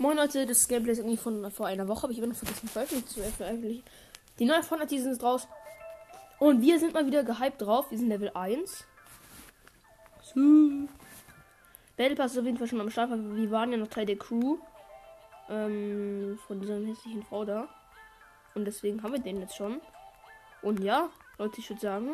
Moin 0.00 0.16
Leute, 0.16 0.46
das 0.46 0.66
Gameplay 0.66 0.92
ist 0.92 1.00
irgendwie 1.00 1.18
von 1.18 1.50
vor 1.50 1.66
einer 1.66 1.86
Woche, 1.86 2.04
aber 2.04 2.12
ich 2.12 2.18
habe 2.20 2.28
noch 2.28 2.34
vergessen 2.34 2.68
veröffentlicht 2.68 3.10
zu 3.10 3.20
veröffentlichen. 3.20 3.84
Die 4.38 4.46
neue 4.46 4.62
Fortnite 4.62 4.88
Season 4.88 5.12
ist 5.12 5.22
raus. 5.22 5.46
Und 6.38 6.62
wir 6.62 6.78
sind 6.78 6.94
mal 6.94 7.04
wieder 7.04 7.22
gehypt 7.22 7.60
drauf. 7.60 7.90
Wir 7.90 7.98
sind 7.98 8.08
Level 8.08 8.30
1. 8.32 8.86
So. 10.22 10.88
Battle 11.98 12.16
Pass 12.16 12.32
ist 12.32 12.38
auf 12.38 12.46
jeden 12.46 12.56
Fall 12.56 12.66
schon 12.66 12.80
am 12.80 12.88
Start, 12.88 13.10
weil 13.10 13.36
wir 13.36 13.50
waren 13.50 13.72
ja 13.72 13.76
noch 13.76 13.88
Teil 13.88 14.06
der 14.06 14.16
Crew. 14.16 14.56
Ähm, 15.50 16.38
von 16.46 16.62
dieser 16.62 16.76
hässlichen 16.76 17.22
Frau 17.22 17.44
da. 17.44 17.68
Und 18.54 18.64
deswegen 18.64 19.02
haben 19.02 19.12
wir 19.12 19.20
den 19.20 19.38
jetzt 19.42 19.54
schon. 19.54 19.82
Und 20.62 20.82
ja, 20.82 21.10
Leute, 21.36 21.60
ich 21.60 21.68
würde 21.68 21.82
sagen, 21.82 22.08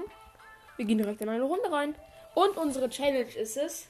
wir 0.74 0.86
gehen 0.86 0.98
direkt 0.98 1.20
in 1.20 1.28
eine 1.28 1.44
Runde 1.44 1.70
rein. 1.70 1.94
Und 2.34 2.56
unsere 2.56 2.88
Challenge 2.88 3.30
ist 3.36 3.56
es, 3.56 3.88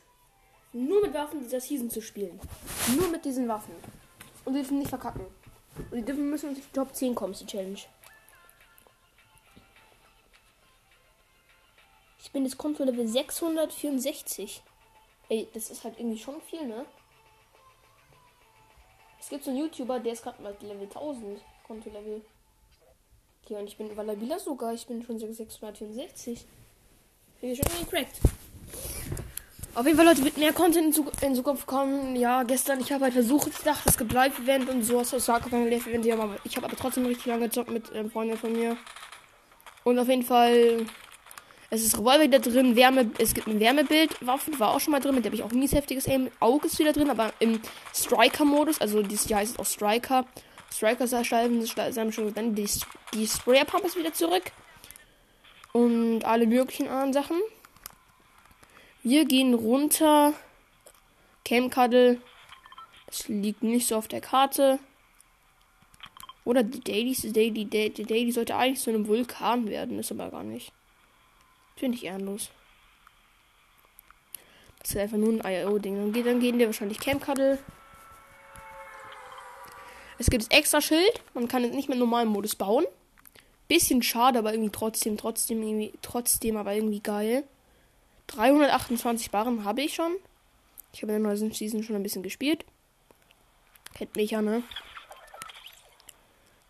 nur 0.77 1.03
mit 1.03 1.15
Waffen 1.15 1.41
dieser 1.41 1.61
Season 1.61 1.91
zu 1.91 2.01
spielen. 2.01 2.39
Nur 2.97 3.09
mit 3.09 3.25
diesen 3.25 3.49
Waffen. 3.49 3.75
Und 4.45 4.55
wir 4.55 4.63
dürfen 4.63 4.79
nicht 4.79 4.91
verkacken. 4.91 5.27
Und 5.77 5.93
wir 5.93 6.03
dürfen 6.03 6.31
müssen 6.31 6.51
uns 6.51 6.59
die 6.59 6.73
Top 6.73 6.95
10 6.95 7.15
kommen, 7.15 7.33
ist 7.33 7.43
die 7.43 7.47
Challenge. 7.47 7.81
Ich 12.23 12.31
bin 12.33 12.45
jetzt 12.45 12.59
Konto 12.59 12.85
Level 12.85 13.07
664. 13.07 14.63
Ey, 15.29 15.49
das 15.55 15.71
ist 15.71 15.85
halt 15.85 15.99
irgendwie 15.99 16.19
schon 16.19 16.41
viel, 16.43 16.67
ne? 16.67 16.85
Es 19.19 19.29
gibt 19.29 19.45
so 19.45 19.51
einen 19.51 19.61
YouTuber, 19.61 19.99
der 19.99 20.13
ist 20.13 20.23
gerade 20.23 20.43
mal 20.43 20.57
Level 20.61 20.85
1000 20.85 21.41
Konto 21.67 21.91
Level. 21.91 22.23
Okay, 23.43 23.55
und 23.57 23.67
ich 23.67 23.77
bin 23.77 23.97
Valabila 23.97 24.39
sogar. 24.39 24.75
Ich 24.75 24.87
bin 24.87 25.03
schon 25.03 25.19
664. 25.19 26.47
Bin 27.41 27.51
ich 27.51 27.59
schon 27.59 27.81
gecrackt. 27.81 28.21
Auf 29.77 29.85
jeden 29.85 29.99
Fall, 29.99 30.07
Leute, 30.07 30.25
wird 30.25 30.39
mehr 30.39 30.55
Content 30.55 30.99
in, 31.21 31.35
Zukunft 31.35 31.67
kommen. 31.67 32.17
Ja, 32.17 32.45
gestern, 32.45 32.81
ich 32.81 32.91
habe 32.93 33.05
halt 33.05 33.13
versucht, 33.13 33.49
ich 33.49 33.59
dachte, 33.59 33.83
es 33.91 33.99
gibt 33.99 34.11
Live-Event 34.11 34.71
und 34.71 34.83
so. 34.83 35.03
Es 35.03 35.29
war 35.29 35.39
kein 35.39 35.71
Live-Event, 35.71 36.07
ich 36.07 36.13
habe 36.57 36.67
aber 36.67 36.77
trotzdem 36.77 37.05
richtig 37.05 37.27
lange 37.27 37.49
gezockt 37.49 37.71
mit 37.71 37.85
ähm, 37.95 38.11
Freunden 38.11 38.39
von 38.39 38.55
mir. 38.55 38.79
Und 39.85 39.99
auf 39.99 40.09
jeden 40.09 40.23
Fall, 40.23 40.87
es 41.69 41.85
ist 41.85 41.99
Revolver 41.99 42.23
wieder 42.23 42.39
drin. 42.39 42.75
Wärme, 42.75 43.11
es 43.19 43.35
gibt 43.35 43.49
ein 43.49 43.61
Wärmebildwaffen, 43.61 44.59
war 44.59 44.71
auch 44.71 44.81
schon 44.81 44.93
mal 44.93 45.01
drin. 45.01 45.15
Mit 45.15 45.27
der 45.27 45.33
habe 45.33 45.37
ich 45.37 45.43
auch 45.43 45.53
mies 45.53 45.75
heftiges 45.75 46.09
Aim. 46.09 46.31
Auge 46.41 46.69
ist 46.69 46.79
wieder 46.79 46.95
drin, 46.95 47.11
aber 47.11 47.35
im 47.39 47.61
Striker-Modus, 47.95 48.81
also 48.81 49.03
dieses 49.03 49.29
Jahr 49.29 49.41
heißt 49.41 49.53
es 49.53 49.59
auch 49.59 49.67
Striker. 49.67 50.25
Striker 50.73 51.07
sein 51.07 51.23
schon 52.13 52.33
dann 52.33 52.55
die, 52.55 52.67
die 53.13 53.27
Sprayer-Pump 53.27 53.85
ist 53.85 53.99
wieder 53.99 54.15
zurück. 54.15 54.45
Und 55.75 56.25
alle 56.25 56.47
möglichen 56.47 56.89
anderen 56.89 57.13
Sachen. 57.13 57.37
Wir 59.07 59.25
gehen 59.25 59.55
runter. 59.55 60.35
Camcuddle. 61.45 62.21
Das 63.07 63.29
liegt 63.29 63.63
nicht 63.63 63.87
so 63.87 63.95
auf 63.95 64.09
der 64.09 64.21
Karte. 64.21 64.81
Oder 66.45 66.65
die 66.65 66.81
Dailies. 66.81 67.21
Die 67.21 67.33
Daily, 67.33 67.67
die 67.67 68.03
Daily 68.03 68.33
sollte 68.33 68.57
eigentlich 68.57 68.81
zu 68.81 68.91
einem 68.91 69.07
Vulkan 69.07 69.69
werden. 69.69 70.01
Ist 70.01 70.11
aber 70.11 70.31
gar 70.31 70.43
nicht. 70.43 70.73
Finde 71.77 71.97
ich 71.97 72.05
ehrenlos. 72.05 72.51
Das 74.81 74.91
ist 74.91 74.97
einfach 74.97 75.19
nur 75.19 75.35
ein 75.35 75.53
IO-Ding. 75.53 76.13
Dann, 76.13 76.25
dann 76.25 76.41
gehen 76.41 76.59
wir 76.59 76.67
wahrscheinlich 76.67 76.99
Camcuddle. 76.99 77.61
Es 80.19 80.31
gibt 80.31 80.53
extra 80.53 80.81
Schild. 80.81 81.23
Man 81.33 81.47
kann 81.47 81.63
es 81.63 81.73
nicht 81.73 81.89
im 81.89 82.01
normalen 82.01 82.29
Modus 82.29 82.57
bauen. 82.57 82.87
Bisschen 83.69 84.03
schade, 84.03 84.41
aber 84.41 84.53
irgendwie 84.53 84.73
trotzdem, 84.73 85.17
trotzdem, 85.17 85.63
irgendwie, 85.63 85.93
trotzdem, 86.03 86.57
aber 86.57 86.75
irgendwie 86.75 86.99
geil. 86.99 87.45
328 88.29 89.31
Barren 89.31 89.65
habe 89.65 89.83
ich 89.83 89.95
schon. 89.95 90.13
Ich 90.93 91.03
habe 91.03 91.13
in 91.13 91.23
der 91.23 91.33
neuen 91.33 91.53
Season 91.53 91.83
schon 91.83 91.97
ein 91.97 92.03
bisschen 92.03 92.23
gespielt. 92.23 92.65
Kennt 93.95 94.17
mich 94.17 94.31
ja, 94.33 94.43
ne? 94.43 94.63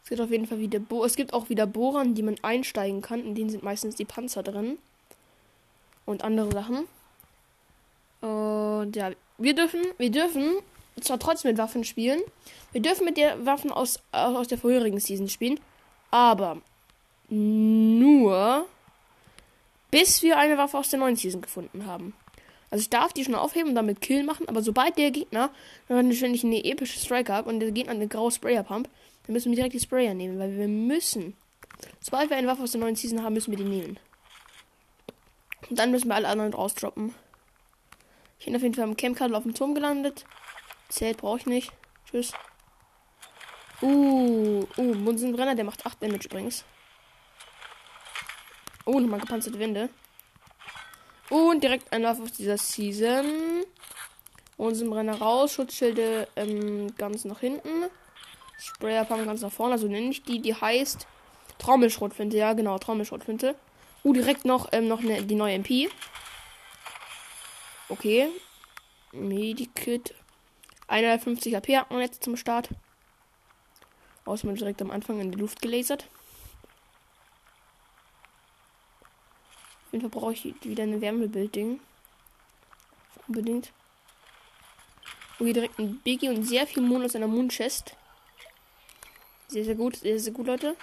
Es 0.02 0.10
gibt 0.10 0.20
auf 0.20 0.30
jeden 0.30 0.46
Fall 0.46 0.60
wieder 0.60 0.78
Bo 0.78 1.04
es 1.04 1.16
gibt 1.16 1.32
auch 1.32 1.48
wieder 1.48 1.66
Bohrern, 1.66 2.14
die 2.14 2.22
man 2.22 2.36
einsteigen 2.42 3.02
kann. 3.02 3.24
In 3.24 3.34
denen 3.34 3.50
sind 3.50 3.62
meistens 3.62 3.96
die 3.96 4.04
Panzer 4.04 4.42
drin. 4.42 4.78
Und 6.04 6.22
andere 6.22 6.53
Sachen. 6.53 6.86
Und 8.20 8.94
ja, 8.94 9.10
wir 9.38 9.54
dürfen, 9.54 9.81
wir 9.98 10.10
dürfen 10.10 10.56
zwar 11.00 11.19
trotzdem 11.19 11.50
mit 11.50 11.58
Waffen 11.58 11.84
spielen. 11.84 12.20
Wir 12.72 12.81
dürfen 12.81 13.04
mit 13.04 13.16
der 13.16 13.44
Waffen 13.44 13.72
aus, 13.72 14.00
aus 14.12 14.48
der 14.48 14.58
vorherigen 14.58 15.00
Season 15.00 15.28
spielen. 15.28 15.58
Aber 16.10 16.62
nur 17.28 18.66
bis 19.91 20.22
wir 20.22 20.38
eine 20.38 20.58
Waffe 20.58 20.78
aus 20.78 20.91
der 20.91 20.98
neuen 20.98 21.16
Season 21.16 21.41
gefunden 21.41 21.86
haben. 21.86 22.14
Also 22.70 22.82
ich 22.82 22.91
darf 22.91 23.12
die 23.12 23.24
schon 23.24 23.34
aufheben 23.34 23.70
und 23.70 23.74
damit 23.76 24.00
Kill 24.00 24.24
machen, 24.24 24.48
aber 24.48 24.62
sobald 24.62 24.98
der 24.98 25.10
Gegner, 25.10 25.50
wenn 25.88 26.10
ich 26.10 26.44
eine 26.44 26.64
epische 26.64 26.98
Striker 26.98 27.34
habe 27.34 27.48
und 27.48 27.60
der 27.60 27.70
Gegner 27.70 27.92
eine 27.92 28.08
graue 28.08 28.32
Sprayer 28.32 28.64
Pump, 28.64 28.88
dann 29.26 29.32
müssen 29.32 29.50
wir 29.50 29.56
direkt 29.56 29.75
die 29.75 29.80
Sprayer 29.80 30.14
nehmen, 30.14 30.38
weil 30.38 30.56
wir 30.56 30.69
müssen. 30.69 31.34
Sobald 32.00 32.30
wir 32.30 32.36
eine 32.36 32.46
Waffe 32.48 32.62
aus 32.62 32.72
der 32.72 32.80
neuen 32.80 32.96
Season 32.96 33.22
haben, 33.22 33.34
müssen 33.34 33.50
wir 33.50 33.58
die 33.58 33.64
nehmen. 33.64 33.98
Und 35.69 35.78
dann 35.78 35.91
müssen 35.91 36.08
wir 36.08 36.14
alle 36.14 36.28
anderen 36.28 36.54
rausdroppen. 36.54 37.14
Ich 38.38 38.46
bin 38.46 38.56
auf 38.56 38.62
jeden 38.62 38.75
Fall 38.75 38.84
am 38.84 38.96
Camp 38.96 39.20
auf 39.20 39.42
dem 39.42 39.54
Turm 39.54 39.75
gelandet. 39.75 40.25
Zelt 40.88 41.19
brauche 41.19 41.38
ich 41.38 41.46
nicht. 41.46 41.72
Tschüss. 42.10 42.32
Uh, 43.82 44.66
uh, 44.76 44.94
Munsenbrenner, 44.94 45.54
der 45.54 45.64
macht 45.64 45.84
8 45.84 46.02
Damage 46.02 46.26
übrigens. 46.26 46.64
Oh, 48.86 49.00
nochmal 49.00 49.20
gepanzerte 49.20 49.58
Wände. 49.58 49.91
Und 51.28 51.62
direkt 51.62 51.92
ein 51.92 52.02
Lauf 52.02 52.20
auf 52.20 52.30
dieser 52.30 52.56
Season. 52.56 53.26
Unsen 54.56 54.92
raus. 54.92 55.52
Schutzschilde 55.52 56.28
ähm, 56.36 56.94
ganz 56.96 57.25
nach 57.25 57.41
hinten. 57.41 57.91
Sprayerpump 58.58 59.26
ganz 59.26 59.42
nach 59.42 59.52
vorne. 59.52 59.75
Also 59.75 59.88
nenne 59.88 60.10
ich 60.10 60.22
die. 60.22 60.41
Die 60.41 60.54
heißt 60.54 61.06
Trommelschrotflinte. 61.58 62.36
Ja, 62.36 62.52
genau. 62.52 62.78
Trommelschrotflinte. 62.78 63.56
Uh, 64.04 64.12
direkt 64.12 64.44
noch, 64.44 64.69
ähm, 64.70 64.86
noch 64.86 65.00
eine, 65.00 65.20
die 65.25 65.34
neue 65.34 65.54
MP. 65.54 65.91
Okay. 67.88 68.28
Medikit. 69.10 70.14
150 70.86 71.56
AP 71.56 71.69
hatten 71.70 71.96
wir 71.96 72.02
jetzt 72.02 72.22
zum 72.22 72.36
Start. 72.36 72.69
Außerdem 74.25 74.54
direkt 74.54 74.80
am 74.80 74.92
Anfang 74.92 75.19
in 75.20 75.32
die 75.32 75.38
Luft 75.38 75.60
gelasert. 75.60 76.06
Jeden 79.92 80.10
Fall 80.10 80.20
brauche 80.20 80.32
ich 80.32 80.54
wieder 80.62 80.82
eine 80.82 81.00
Wärmebildding. 81.00 81.80
Unbedingt. 83.28 83.72
Und 85.38 85.47
hier 85.47 85.54
direkt 85.54 85.78
ein 85.78 86.00
Biggie 86.00 86.28
und 86.28 86.44
sehr 86.44 86.66
viel 86.66 86.82
Mond 86.82 87.04
aus 87.04 87.16
einer 87.16 87.26
Moonchest. 87.26 87.96
Sehr, 89.48 89.64
sehr 89.64 89.75
gut. 89.75 89.96
Sehr, 89.96 90.19
sehr 90.19 90.32
gut, 90.32 90.46
Leute. 90.46 90.76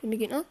Bin 0.00 0.10
mir. 0.10 0.44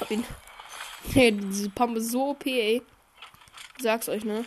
Hab 0.00 0.10
ihn. 0.10 0.24
Hey, 1.14 1.30
diese 1.30 1.68
Pump 1.68 1.98
ist 1.98 2.10
so 2.10 2.30
OP, 2.30 2.46
ey. 2.46 2.80
Sag's 3.78 4.08
euch, 4.08 4.24
ne? 4.24 4.46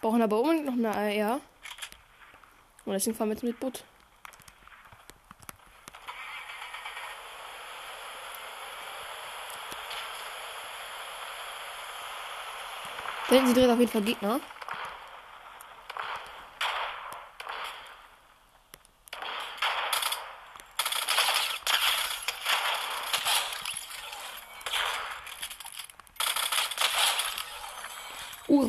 Brauchen 0.00 0.22
aber 0.22 0.40
unbedingt 0.40 0.64
noch 0.64 0.72
eine 0.72 1.22
AR. 1.22 1.40
Und 2.86 2.94
deswegen 2.94 3.14
fahren 3.14 3.28
wir 3.28 3.34
jetzt 3.34 3.42
mit 3.42 3.60
Boot. 3.60 3.84
Da 13.28 13.34
hinten 13.34 13.46
sind 13.48 13.56
direkt 13.56 13.72
auf 13.72 13.78
jeden 13.78 13.92
Fall 13.92 14.02
Gegner. 14.02 14.40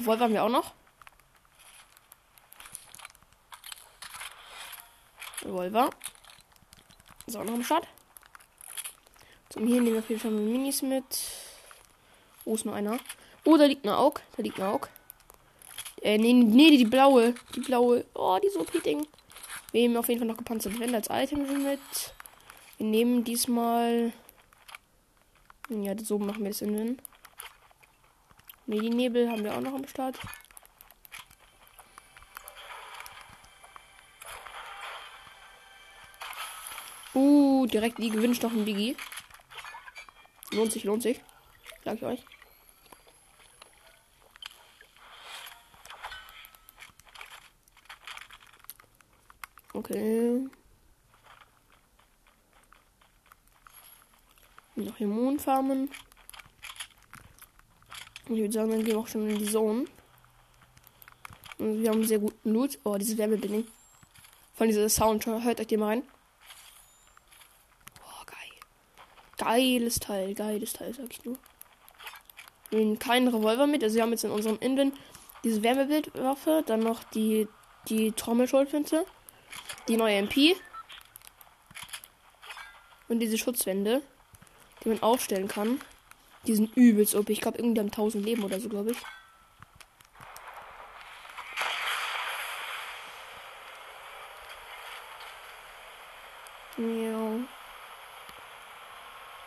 Revolver 0.04 0.26
haben 0.26 0.34
wir 0.34 0.44
auch 0.44 0.50
noch. 0.50 0.74
Revolver. 5.44 5.90
Ist 7.26 7.38
auch 7.38 7.46
noch 7.46 7.54
im 7.54 7.64
Start. 7.64 7.88
Zum 9.48 9.66
hier 9.66 9.80
nehmen 9.80 9.94
wir 9.94 10.00
auf 10.00 10.10
jeden 10.10 10.20
Fall 10.20 10.32
Minis 10.32 10.82
mit. 10.82 11.06
Oh, 12.44 12.56
ist 12.56 12.66
nur 12.66 12.76
einer. 12.76 13.00
Oh, 13.46 13.56
da 13.56 13.64
liegt 13.64 13.86
eine 13.86 13.98
Aug. 13.98 14.22
Da 14.36 14.44
liegt 14.44 14.60
eine 14.60 14.70
Aug. 14.70 14.90
Äh, 16.02 16.18
nee, 16.18 16.34
nee, 16.34 16.76
die 16.76 16.84
blaue. 16.84 17.34
Die 17.56 17.62
blaue. 17.62 18.04
Oh, 18.14 18.38
die 18.44 18.50
so 18.50 18.66
Ding. 18.82 19.08
Wir 19.72 19.84
nehmen 19.84 19.96
auf 19.96 20.10
jeden 20.10 20.20
Fall 20.20 20.28
noch 20.28 20.38
gepanzerte 20.38 20.80
Wände 20.80 20.98
als 20.98 21.08
Item 21.10 21.64
mit. 21.64 21.80
Wir 22.78 22.86
nehmen 22.86 23.24
diesmal. 23.24 24.12
Ja, 25.70 25.98
so 25.98 26.20
machen 26.20 26.44
wir 26.44 26.52
es 26.52 26.62
in 26.62 26.74
den. 26.76 27.02
Medinebel 28.66 29.30
haben 29.30 29.44
wir 29.44 29.56
auch 29.56 29.62
noch 29.62 29.74
am 29.74 29.88
Start. 29.88 30.20
Uh, 37.14 37.66
direkt 37.68 38.00
die 38.00 38.10
gewünscht 38.10 38.42
noch 38.42 38.52
ein 38.52 38.66
Digi. 38.66 38.96
Lohnt 40.52 40.72
sich, 40.72 40.84
lohnt 40.84 41.04
sich. 41.04 41.22
Sag 41.84 41.96
ich 41.96 42.04
euch. 42.04 42.26
Okay. 49.74 50.48
Noch 54.76 54.98
hier 54.98 55.08
Mondfarmen. 58.24 58.36
Ich 58.36 58.42
würde 58.42 58.54
sagen, 58.54 58.70
dann 58.72 58.84
gehen 58.84 58.96
wir 58.96 59.00
auch 59.00 59.08
schon 59.08 59.30
in 59.30 59.40
die 59.40 59.50
Zone. 59.50 59.86
Und 61.58 61.82
wir 61.82 61.90
haben 61.90 62.04
sehr 62.04 62.20
guten 62.20 62.52
Loot. 62.52 62.80
Oh, 62.84 62.98
diese 62.98 63.18
Wärmebindung. 63.18 63.66
Von 64.56 64.68
dieser 64.68 64.90
Sound. 64.90 65.26
Hört 65.26 65.60
euch 65.60 65.68
die 65.68 65.78
mal 65.78 65.88
rein. 65.88 66.04
Oh, 68.02 68.26
geil. 68.26 68.38
Geiles 69.38 70.00
Teil. 70.00 70.34
Geiles 70.34 70.74
Teil, 70.74 70.94
sag 70.94 71.12
ich 71.12 71.24
nur. 71.26 71.38
Wir 72.70 72.80
nehmen 72.80 73.00
keinen 73.00 73.28
Revolver 73.28 73.68
mit. 73.68 73.84
Also 73.84 73.96
wir 73.96 74.04
haben 74.04 74.12
jetzt 74.12 74.24
in 74.24 74.32
unserem 74.32 74.58
Inven 74.60 74.94
diese 75.44 75.64
Wärmebildwaffe. 75.64 76.64
Dann 76.66 76.80
noch 76.80 77.04
die, 77.04 77.48
die 77.88 78.12
Trommelschulfinte. 78.12 79.06
Die 79.88 79.98
neue 79.98 80.18
MP. 80.18 80.56
Und 83.10 83.20
diese 83.20 83.38
Schutzwände, 83.38 84.02
die 84.84 84.90
man 84.90 85.04
aufstellen 85.04 85.48
kann. 85.48 85.80
Die 86.46 86.56
sind 86.56 86.76
übelst 86.76 87.16
OP. 87.16 87.30
Ich 87.30 87.42
glaube, 87.42 87.58
irgendwie 87.58 87.80
haben 87.80 87.88
1000 87.88 88.26
Leben 88.26 88.44
oder 88.44 88.60
so, 88.60 88.70
glaube 88.70 88.92
ich. 88.92 88.98
Ja. 96.78 97.40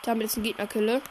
Da 0.02 0.10
haben 0.10 0.20
wir 0.20 0.26
jetzt 0.26 0.36
einen 0.36 0.44
Gegnerkille. 0.44 1.02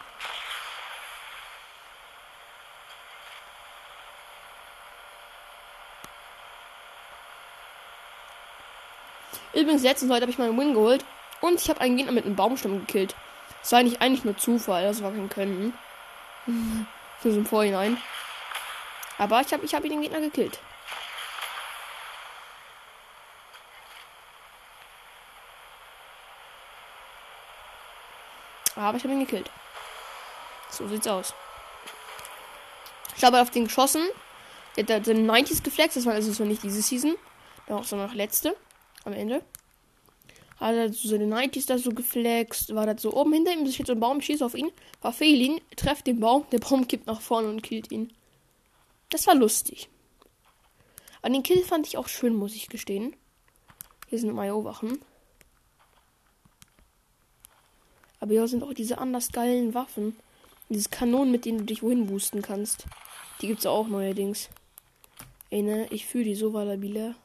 Übrigens, 9.53 9.83
letztens 9.83 10.11
heute 10.11 10.23
habe 10.23 10.31
ich 10.31 10.37
meinen 10.37 10.57
Win 10.57 10.73
geholt 10.73 11.05
und 11.41 11.61
ich 11.61 11.69
habe 11.69 11.79
einen 11.81 11.95
Gegner 11.95 12.11
mit 12.11 12.25
einem 12.25 12.35
Baumstamm 12.35 12.79
gekillt. 12.79 13.15
Das 13.61 13.71
war 13.71 13.79
eigentlich, 13.79 14.01
eigentlich 14.01 14.23
nur 14.23 14.37
Zufall, 14.37 14.83
das 14.83 15.01
war 15.01 15.11
kein 15.11 15.29
Können. 15.29 15.73
So 17.23 17.29
im 17.29 17.45
Vorhinein. 17.45 17.97
Aber 19.17 19.41
ich 19.41 19.51
habe 19.51 19.65
ich 19.65 19.73
hab 19.73 19.81
den 19.81 20.01
Gegner 20.01 20.19
gekillt. 20.19 20.59
Aber 28.75 28.97
ich 28.97 29.03
habe 29.03 29.13
ihn 29.13 29.21
gekillt. 29.21 29.49
So 30.69 30.87
sieht's 30.87 31.07
aus. 31.07 31.33
Ich 33.15 33.23
habe 33.23 33.41
auf 33.41 33.49
den 33.49 33.63
geschossen. 33.63 34.05
Der 34.75 34.97
hat 34.97 35.07
den 35.07 35.29
90s 35.29 35.63
geflext. 35.63 35.95
Das 35.95 36.05
war 36.05 36.13
also 36.13 36.43
nicht 36.43 36.61
diese 36.61 36.81
Season. 36.81 37.15
Sondern 37.67 38.09
auch 38.09 38.13
letzte. 38.13 38.55
Am 39.05 39.13
Ende 39.13 39.41
hat 40.57 40.75
er 40.75 40.93
so 40.93 41.09
seine 41.09 41.25
90s 41.25 41.67
da 41.67 41.77
so 41.77 41.91
geflext, 41.91 42.73
war 42.73 42.85
das 42.85 43.01
so 43.01 43.13
oben 43.13 43.33
hinter 43.33 43.53
ihm, 43.53 43.69
steht 43.69 43.87
so 43.87 43.93
ein 43.93 43.99
Baum, 43.99 44.21
schießt 44.21 44.43
auf 44.43 44.55
ihn, 44.55 44.71
verfehl 45.01 45.39
ihn, 45.41 45.61
trefft 45.75 46.07
den 46.07 46.19
Baum, 46.19 46.45
der 46.51 46.59
Baum 46.59 46.87
kippt 46.87 47.07
nach 47.07 47.21
vorne 47.21 47.49
und 47.49 47.61
killt 47.61 47.91
ihn. 47.91 48.13
Das 49.09 49.27
war 49.27 49.35
lustig. 49.35 49.89
An 51.21 51.33
den 51.33 51.43
Kill 51.43 51.63
fand 51.63 51.87
ich 51.87 51.97
auch 51.97 52.07
schön, 52.07 52.35
muss 52.35 52.55
ich 52.55 52.69
gestehen. 52.69 53.15
Hier 54.07 54.19
sind 54.19 54.33
Mayo-Wachen. 54.33 54.99
Aber 58.19 58.31
hier 58.31 58.47
sind 58.47 58.63
auch 58.63 58.73
diese 58.73 58.97
anders 58.99 59.31
geilen 59.31 59.73
Waffen. 59.73 60.15
Diese 60.69 60.89
Kanonen, 60.89 61.31
mit 61.31 61.45
denen 61.45 61.59
du 61.59 61.65
dich 61.65 61.83
wohin 61.83 62.07
boosten 62.07 62.41
kannst. 62.41 62.85
Die 63.41 63.47
gibt's 63.47 63.65
auch 63.65 63.87
neuerdings. 63.87 64.49
Ey, 65.49 65.61
ne, 65.61 65.87
ich 65.91 66.05
fühle 66.05 66.25
die 66.25 66.35
so 66.35 66.53
valabila. 66.53 67.15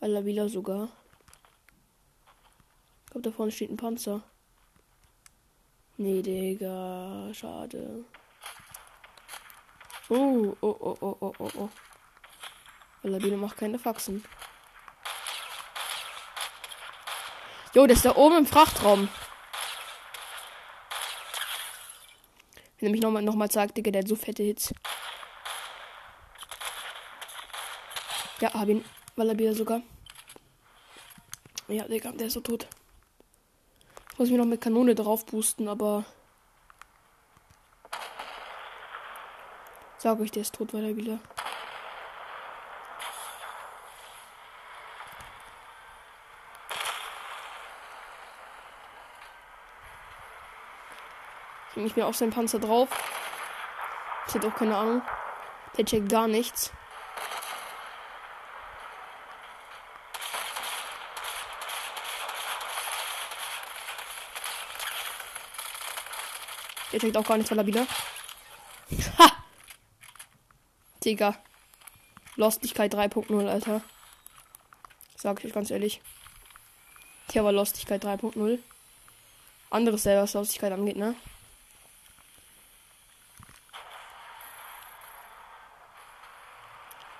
Valabila 0.00 0.48
sogar. 0.48 0.90
Glaube, 3.18 3.30
da 3.30 3.36
vorne 3.36 3.50
steht 3.50 3.70
ein 3.70 3.76
Panzer. 3.76 4.22
Nee, 5.96 6.22
Digga. 6.22 7.34
Schade. 7.34 8.04
Oh, 10.08 10.54
oh, 10.60 10.76
oh, 10.78 10.96
oh, 11.00 11.16
oh, 11.18 11.34
oh, 11.40 11.50
oh. 11.56 11.68
Lawine 13.02 13.36
macht 13.36 13.56
keine 13.56 13.80
Faxen. 13.80 14.24
Jo, 17.74 17.88
der 17.88 17.96
ist 17.96 18.04
da 18.04 18.14
oben 18.14 18.38
im 18.38 18.46
Frachtraum. 18.46 19.08
Wenn 22.78 22.88
er 22.88 22.92
mich 22.92 23.02
nochmal 23.02 23.22
noch 23.22 23.34
mal 23.34 23.50
sagt, 23.50 23.76
Digga, 23.76 23.90
der 23.90 24.02
hat 24.02 24.08
so 24.08 24.14
fette 24.14 24.44
Hits. 24.44 24.72
Ja, 28.40 28.54
hab 28.54 28.68
ihn. 28.68 28.84
Wallabier 29.16 29.56
sogar. 29.56 29.82
Ja, 31.66 31.88
Digga, 31.88 32.12
der 32.12 32.28
ist 32.28 32.34
so 32.34 32.40
tot. 32.40 32.68
Muss 34.18 34.30
mir 34.30 34.38
noch 34.38 34.46
mit 34.46 34.60
Kanone 34.60 34.96
drauf 34.96 35.24
boosten, 35.26 35.68
aber. 35.68 36.04
Sag 39.96 40.18
euch, 40.18 40.32
der 40.32 40.42
ist 40.42 40.56
tot, 40.56 40.74
weil 40.74 40.84
er 40.84 40.96
wieder. 40.96 41.20
Ich 51.68 51.74
bin 51.74 51.84
nicht 51.84 51.96
mehr 51.96 52.08
auf 52.08 52.16
seinen 52.16 52.32
Panzer 52.32 52.58
drauf. 52.58 52.88
Ich 54.26 54.34
hätte 54.34 54.48
auch 54.48 54.54
keine 54.56 54.76
Ahnung. 54.76 55.02
Der 55.76 55.84
checkt 55.84 56.08
gar 56.08 56.26
nichts. 56.26 56.72
Der 66.98 67.06
checkt 67.06 67.16
auch 67.16 67.28
gar 67.28 67.36
nichts, 67.36 67.52
er 67.52 67.66
wieder. 67.66 67.86
Ha! 69.18 69.30
Digga. 71.04 71.36
Lostigkeit 72.34 72.92
3.0, 72.92 73.46
Alter. 73.46 73.82
Sag 75.14 75.38
ich 75.38 75.46
euch 75.46 75.52
ganz 75.52 75.70
ehrlich. 75.70 76.00
Hier 77.30 77.44
war 77.44 77.52
Lostigkeit 77.52 78.04
3.0. 78.04 78.58
Anderes 79.70 80.02
selber, 80.02 80.22
was 80.22 80.34
Lostigkeit 80.34 80.72
angeht, 80.72 80.96
ne? 80.96 81.14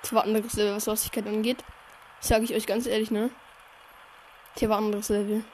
Das 0.01 0.11
war 0.11 0.23
anderes 0.23 0.53
Level, 0.55 0.75
was 0.75 0.87
Lostigkeit 0.87 1.25
angeht. 1.25 1.63
Sag 2.19 2.43
ich 2.43 2.53
euch 2.53 2.67
ganz 2.67 2.85
ehrlich, 2.85 3.11
ne? 3.11 3.29
Hier 4.57 4.67
war 4.67 4.79
anderes 4.79 5.07
Level. 5.07 5.45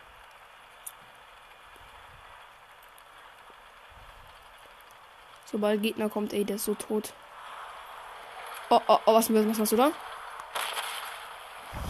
Sobald 5.55 5.81
Gegner 5.81 6.09
kommt, 6.09 6.33
ey, 6.33 6.43
der 6.43 6.57
ist 6.57 6.65
so 6.65 6.75
tot. 6.75 7.13
Oh, 8.69 8.81
oh, 8.88 9.00
oh, 9.05 9.13
was, 9.13 9.33
was 9.33 9.57
machst 9.57 9.71
du 9.71 9.77
da? 9.77 9.89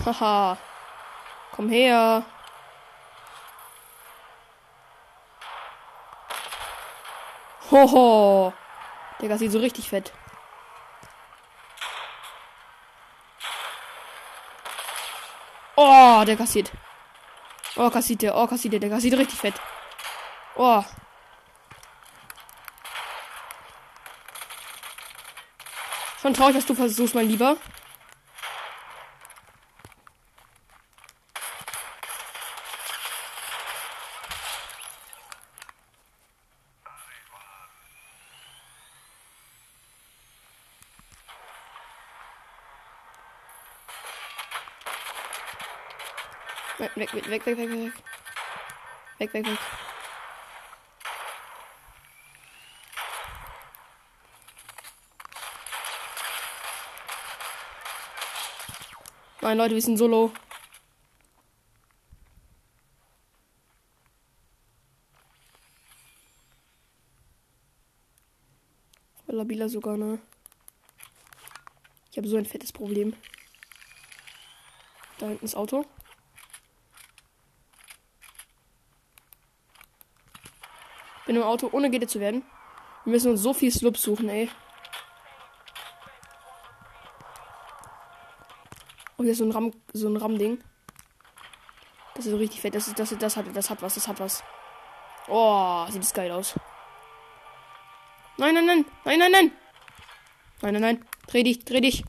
Haha. 0.05 0.55
Komm 1.51 1.69
her. 1.69 2.23
Hoho. 7.71 8.53
Der 9.19 9.37
sieht 9.39 9.51
so 9.51 9.57
richtig 9.57 9.89
fett. 9.89 10.13
Oh, 15.75 16.23
der 16.23 16.37
kassiert. 16.37 16.71
Oh, 17.77 17.89
kassiert 17.89 18.21
der. 18.21 18.35
Oh, 18.37 18.45
kassiert 18.45 18.73
der. 18.73 18.79
Der 18.79 18.91
kassiert 18.91 19.17
richtig 19.17 19.39
fett. 19.39 19.59
Oh. 20.55 20.83
Schon 26.25 26.33
traurig, 26.33 26.55
dass 26.55 26.65
du 26.65 26.73
versuchst, 26.73 27.13
mein 27.13 27.27
Lieber. 27.29 27.55
Weg, 46.79 46.95
weg, 46.95 47.13
weg, 47.13 47.29
weg, 47.29 47.45
weg, 47.45 47.57
weg, 47.57 47.69
weg. 47.69 47.93
Weg, 49.19 49.33
weg, 49.33 49.59
Nein, 59.45 59.59
Leute, 59.59 59.75
wir 59.75 59.81
sind 59.83 59.97
solo. 59.97 60.31
Labiler 69.27 69.69
sogar, 69.69 69.97
ne? 69.97 70.17
Ich 72.09 72.17
habe 72.17 72.27
so 72.27 72.37
ein 72.37 72.45
fettes 72.45 72.71
Problem. 72.71 73.13
Da 75.19 75.27
hinten 75.27 75.45
ist 75.45 75.53
Auto. 75.53 75.85
Bin 81.27 81.35
im 81.35 81.43
Auto, 81.43 81.69
ohne 81.71 81.91
Gitter 81.91 82.07
zu 82.07 82.19
werden. 82.19 82.41
Wir 83.03 83.11
müssen 83.11 83.29
uns 83.29 83.43
so 83.43 83.53
viel 83.53 83.71
Slup 83.71 83.97
suchen, 83.97 84.27
ey. 84.27 84.49
Oh, 89.25 89.27
hier 89.27 89.35
so 89.35 89.43
ein 89.43 89.51
Ram, 89.51 89.71
so 89.91 90.07
ein 90.07 90.17
Ram-Ding. 90.17 90.59
Das 92.13 92.25
ist 92.25 92.31
so 92.31 92.37
richtig 92.37 92.61
fett. 92.61 92.75
Das, 92.75 92.87
ist, 92.87 92.99
das, 92.99 93.09
das, 93.17 93.37
hat, 93.37 93.45
das 93.55 93.69
hat 93.71 93.81
was, 93.81 93.95
das 93.95 94.07
hat 94.07 94.19
was. 94.19 94.43
Oh, 95.27 95.83
sieht 95.89 96.03
das 96.03 96.13
geil 96.13 96.31
aus. 96.31 96.53
Nein, 98.37 98.53
nein, 98.53 98.67
nein, 98.67 98.85
nein, 99.03 99.19
nein, 99.19 99.31
nein. 99.31 99.51
Nein, 100.61 100.73
nein, 100.73 100.81
nein. 100.81 101.05
Dreh 101.25 101.41
dich, 101.41 101.65
dreh 101.65 101.81
dich. 101.81 102.03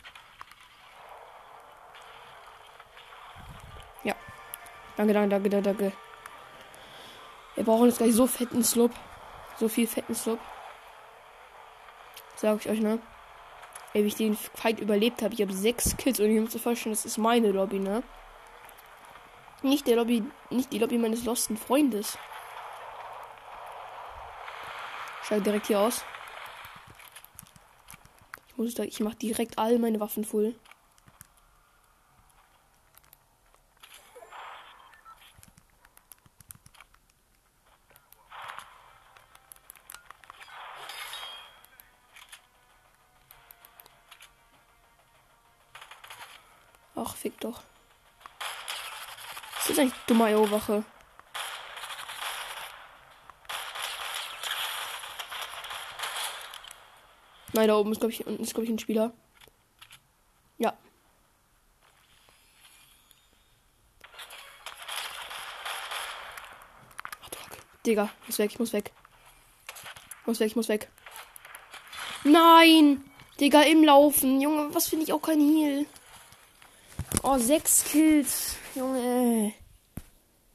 Ja. 4.05 4.15
Danke, 4.99 5.15
danke, 5.15 5.31
danke, 5.31 5.63
danke. 5.63 5.93
Wir 7.55 7.65
brauchen 7.65 7.87
jetzt 7.87 7.97
gleich 7.97 8.15
so 8.15 8.27
fetten 8.27 8.63
Slope. 8.63 8.95
So 9.59 9.69
viel 9.69 9.87
fetten 9.87 10.15
Slope. 10.15 10.43
Sag 12.37 12.61
ich 12.61 12.69
euch, 12.69 12.81
ne? 12.81 13.01
Ey, 13.97 14.05
wie 14.05 14.09
ich 14.09 14.15
den 14.15 14.37
Fight 14.37 14.79
überlebt 14.79 15.23
habe. 15.23 15.33
Ich 15.33 15.41
habe 15.41 15.55
sechs 15.55 15.97
Kills 15.97 16.21
und 16.21 16.29
ich 16.29 16.39
muss 16.39 16.53
mir 16.53 16.61
vorstellen, 16.61 16.95
das 16.95 17.07
ist 17.07 17.17
meine 17.17 17.51
Lobby, 17.51 17.79
ne? 17.79 18.03
Nicht 19.63 19.87
der 19.87 19.97
Lobby, 19.97 20.23
nicht 20.51 20.71
die 20.71 20.79
Lobby 20.79 20.99
meines 20.99 21.25
losten 21.25 21.57
Freundes. 21.57 22.19
Schau 25.23 25.41
direkt 25.41 25.69
hier 25.69 25.81
aus. 25.81 26.05
Ich 28.49 28.59
muss 28.59 28.75
da, 28.75 28.83
ich 28.83 29.01
mach 29.01 29.15
direkt 29.15 29.59
all 29.59 29.79
meine 29.79 29.99
Waffen 29.99 30.27
voll. 30.27 30.55
Ach, 47.07 47.15
fick 47.15 47.39
doch. 47.39 47.61
Das 49.59 49.71
ist 49.71 49.79
eigentlich 49.79 49.95
dumme 50.09 50.29
IO-Wache. 50.33 50.85
Nein, 57.53 57.69
da 57.69 57.77
oben 57.77 57.93
ist, 57.93 58.01
glaube 58.01 58.13
ich, 58.13 58.27
unten 58.27 58.43
ist, 58.43 58.55
glaube 58.55 58.65
ich, 58.65 58.71
ein 58.71 58.81
Spieler. 58.81 59.13
Ja. 60.59 60.77
Digga, 67.87 68.11
ich 68.23 68.27
muss 68.27 68.39
weg, 68.41 68.51
ich 68.51 68.59
muss 68.59 68.73
weg. 68.73 68.93
Ich 70.23 70.27
muss 70.27 70.41
weg, 70.41 70.47
ich 70.49 70.57
muss 70.57 70.69
weg. 70.69 70.91
Nein! 72.25 73.09
Digga, 73.39 73.63
im 73.63 73.85
Laufen. 73.85 74.41
Junge, 74.41 74.75
was 74.75 74.89
finde 74.89 75.05
ich 75.05 75.13
auch 75.13 75.23
kein 75.23 75.41
Heal. 75.41 75.87
Oh, 77.29 77.39
sechs 77.39 77.83
Kills. 77.83 78.55
Junge. 78.77 79.53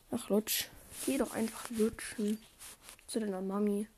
Ach, 0.10 0.30
Lutsch. 0.30 0.70
Geh 1.06 1.18
doch 1.18 1.34
einfach 1.34 1.70
lutschen. 1.70 2.42
Zu 3.08 3.20
deiner 3.20 3.42
Mami. 3.42 3.90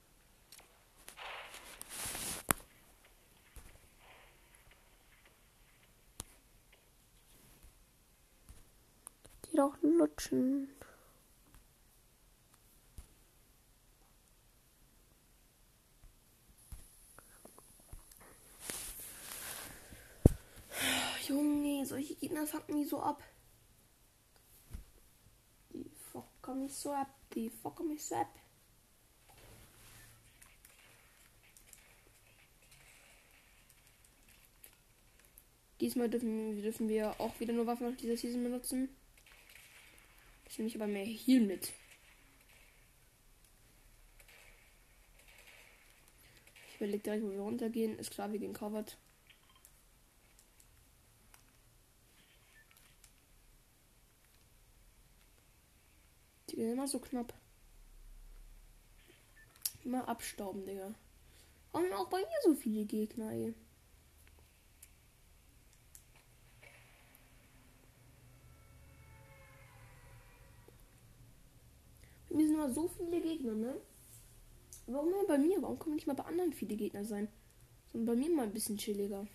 Geh 9.43 9.55
doch 9.55 9.75
lutschen. 9.83 10.69
Solche 21.85 22.15
Gegner 22.15 22.47
fucken 22.47 22.79
mich 22.79 22.89
so 22.89 22.99
ab. 22.99 23.23
Die 25.73 25.89
fucken 26.11 26.61
mich 26.61 26.73
so 26.73 26.91
ab. 26.93 27.13
Die 27.33 27.49
fucken 27.49 27.87
mich 27.89 28.03
so 28.03 28.15
ab. 28.15 28.33
Diesmal 35.83 36.09
dürfen, 36.09 36.61
dürfen 36.61 36.87
wir 36.87 37.19
auch 37.19 37.37
wieder 37.41 37.51
nur 37.51 37.67
Waffen 37.67 37.87
aus 37.87 37.97
dieser 37.97 38.15
Season 38.15 38.41
benutzen. 38.41 38.87
Ich 40.45 40.57
nehme 40.57 40.67
mich 40.67 40.75
aber 40.75 40.87
mehr 40.87 41.05
Heal 41.05 41.41
mit. 41.41 41.73
Ich 46.69 46.75
überlege 46.77 47.03
direkt, 47.03 47.23
wo 47.23 47.31
wir 47.31 47.41
runtergehen. 47.41 47.99
Ist 47.99 48.11
klar, 48.11 48.31
wir 48.31 48.39
gehen 48.39 48.53
covered. 48.53 48.97
Die 56.53 56.57
gehen 56.57 56.73
immer 56.73 56.87
so 56.87 56.99
knapp. 56.99 57.33
Immer 59.83 60.07
abstauben, 60.07 60.63
Digga. 60.67 60.93
Und 61.71 61.91
auch 61.93 62.07
bei 62.09 62.19
mir 62.19 62.41
so 62.43 62.53
viele 62.53 62.85
Gegner, 62.85 63.31
ey. 63.31 63.55
Mir 72.29 72.45
sind 72.45 72.55
immer 72.55 72.71
so 72.71 72.87
viele 72.87 73.19
Gegner, 73.19 73.53
ne? 73.53 73.75
Warum 74.85 75.09
immer 75.09 75.25
bei 75.25 75.39
mir? 75.39 75.59
Warum 75.59 75.79
können 75.79 75.95
nicht 75.95 76.05
mal 76.05 76.15
bei 76.15 76.25
anderen 76.25 76.53
viele 76.53 76.75
Gegner 76.75 77.03
sein? 77.03 77.29
Sondern 77.91 78.15
bei 78.15 78.21
mir 78.21 78.29
mal 78.29 78.43
ein 78.43 78.53
bisschen 78.53 78.77
chilliger. 78.77 79.25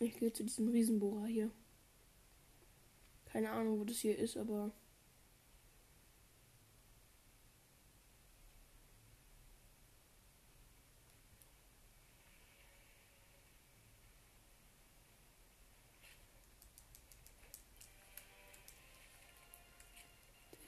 Ich 0.00 0.16
gehe 0.16 0.32
zu 0.32 0.44
diesem 0.44 0.68
Riesenbohrer 0.68 1.26
hier. 1.26 1.50
Keine 3.32 3.50
Ahnung, 3.50 3.80
wo 3.80 3.84
das 3.84 3.98
hier 3.98 4.16
ist, 4.16 4.36
aber. 4.36 4.70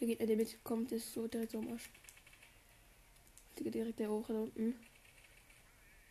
Der 0.00 0.06
Gegner, 0.08 0.26
der 0.26 0.36
mitkommt, 0.36 0.92
ist 0.92 1.12
so 1.12 1.28
direkt 1.28 1.52
so 1.52 1.58
am 1.58 1.68
Arsch. 1.68 1.90
Geht 3.56 3.74
direkt 3.74 3.98
der 3.98 4.10
hoch 4.10 4.26
da 4.26 4.40
unten. 4.40 4.74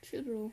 Chill, 0.04 0.24
Bro. 0.24 0.52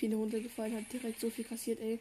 Viele 0.00 0.16
runtergefallen, 0.16 0.76
hat 0.76 0.90
direkt 0.90 1.20
so 1.20 1.28
viel 1.28 1.44
kassiert, 1.44 1.78
ey. 1.78 2.00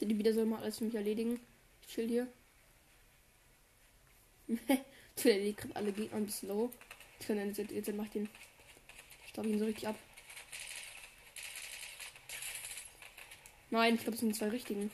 Die 0.00 0.16
wieder 0.18 0.32
soll 0.32 0.46
mal 0.46 0.60
alles 0.60 0.78
für 0.78 0.84
mich 0.84 0.94
erledigen. 0.94 1.38
Ich 1.82 1.88
chill 1.94 2.08
hier. 2.08 2.26
der 5.24 5.52
gerade 5.52 5.76
alle 5.76 5.92
Gegner 5.92 6.16
ein 6.18 6.26
bisschen 6.26 6.48
low. 6.48 6.70
Ich 7.18 7.26
kann 7.26 7.36
jetzt, 7.36 7.58
jetzt, 7.58 7.72
jetzt 7.72 7.94
macht 7.94 8.14
den. 8.14 8.28
Ich 9.26 9.32
ihn 9.38 9.58
so 9.58 9.66
richtig 9.66 9.88
ab. 9.88 9.96
Nein, 13.70 13.94
ich 13.94 14.00
glaube, 14.00 14.14
es 14.14 14.20
sind 14.20 14.34
zwei 14.34 14.48
richtigen. 14.48 14.90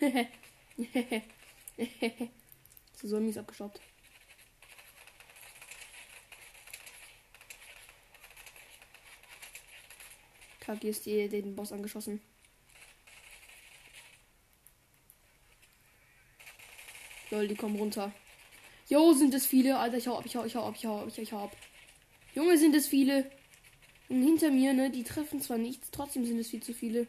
so 3.02 3.20
mies 3.20 3.38
abgeschraubt. 3.38 3.80
Kaki 10.60 10.88
ist 10.88 11.06
die, 11.06 11.28
den 11.28 11.56
Boss 11.56 11.72
angeschossen. 11.72 12.20
Lol, 17.30 17.48
die 17.48 17.54
kommen 17.54 17.76
runter. 17.76 18.12
Jo, 18.88 19.12
sind 19.12 19.34
es 19.34 19.46
viele. 19.46 19.78
Alter, 19.78 19.96
ich 19.96 20.08
hau 20.08 20.18
ab, 20.18 20.26
ich 20.26 20.36
hau, 20.36 20.44
ich 20.44 20.56
hau 20.56 20.66
ab, 20.66 20.74
ich 20.76 20.84
hau 20.84 21.00
ab, 21.00 21.08
ich 21.16 21.32
hau 21.32 21.44
ab. 21.44 21.56
Junge, 22.34 22.58
sind 22.58 22.74
es 22.74 22.88
viele. 22.88 23.30
Und 24.10 24.24
hinter 24.24 24.50
mir, 24.50 24.74
ne, 24.74 24.90
die 24.90 25.04
treffen 25.04 25.40
zwar 25.40 25.56
nichts, 25.56 25.92
trotzdem 25.92 26.26
sind 26.26 26.38
es 26.40 26.50
viel 26.50 26.62
zu 26.62 26.74
viele. 26.74 27.06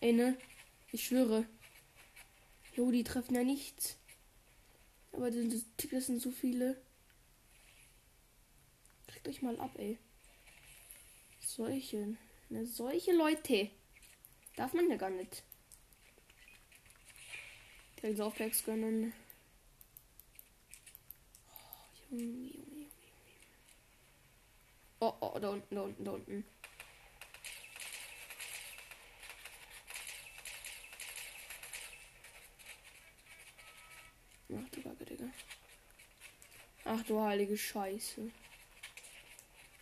Ey, 0.00 0.14
ne? 0.14 0.38
Ich 0.90 1.04
schwöre. 1.04 1.46
Jo, 2.74 2.90
die 2.90 3.04
treffen 3.04 3.34
ja 3.34 3.44
nichts. 3.44 3.98
Aber 5.12 5.30
das 5.30 5.64
das 5.90 6.06
sind 6.06 6.22
so 6.22 6.30
viele. 6.30 6.80
Kriegt 9.08 9.28
euch 9.28 9.42
mal 9.42 9.60
ab, 9.60 9.72
ey. 9.78 9.98
Solche. 11.40 12.16
Ne, 12.48 12.64
solche 12.64 13.12
Leute. 13.12 13.70
Darf 14.56 14.72
man 14.72 14.88
ja 14.88 14.96
gar 14.96 15.10
nicht. 15.10 15.42
Direkt 18.00 18.22
Aufpacks 18.22 18.64
gönnen. 18.64 19.12
Oh, 21.50 22.16
Junge, 22.16 22.24
Junge. 22.24 22.65
Da 25.38 25.50
unten, 25.50 25.74
da 25.74 25.82
unten, 25.82 26.04
da 26.04 26.12
unten. 26.12 26.44
Ach 34.48 34.70
du 34.70 34.82
Kacke, 34.82 35.04
Digga. 35.04 35.26
Ach 36.84 37.02
du 37.02 37.20
heilige 37.20 37.58
Scheiße. 37.58 38.30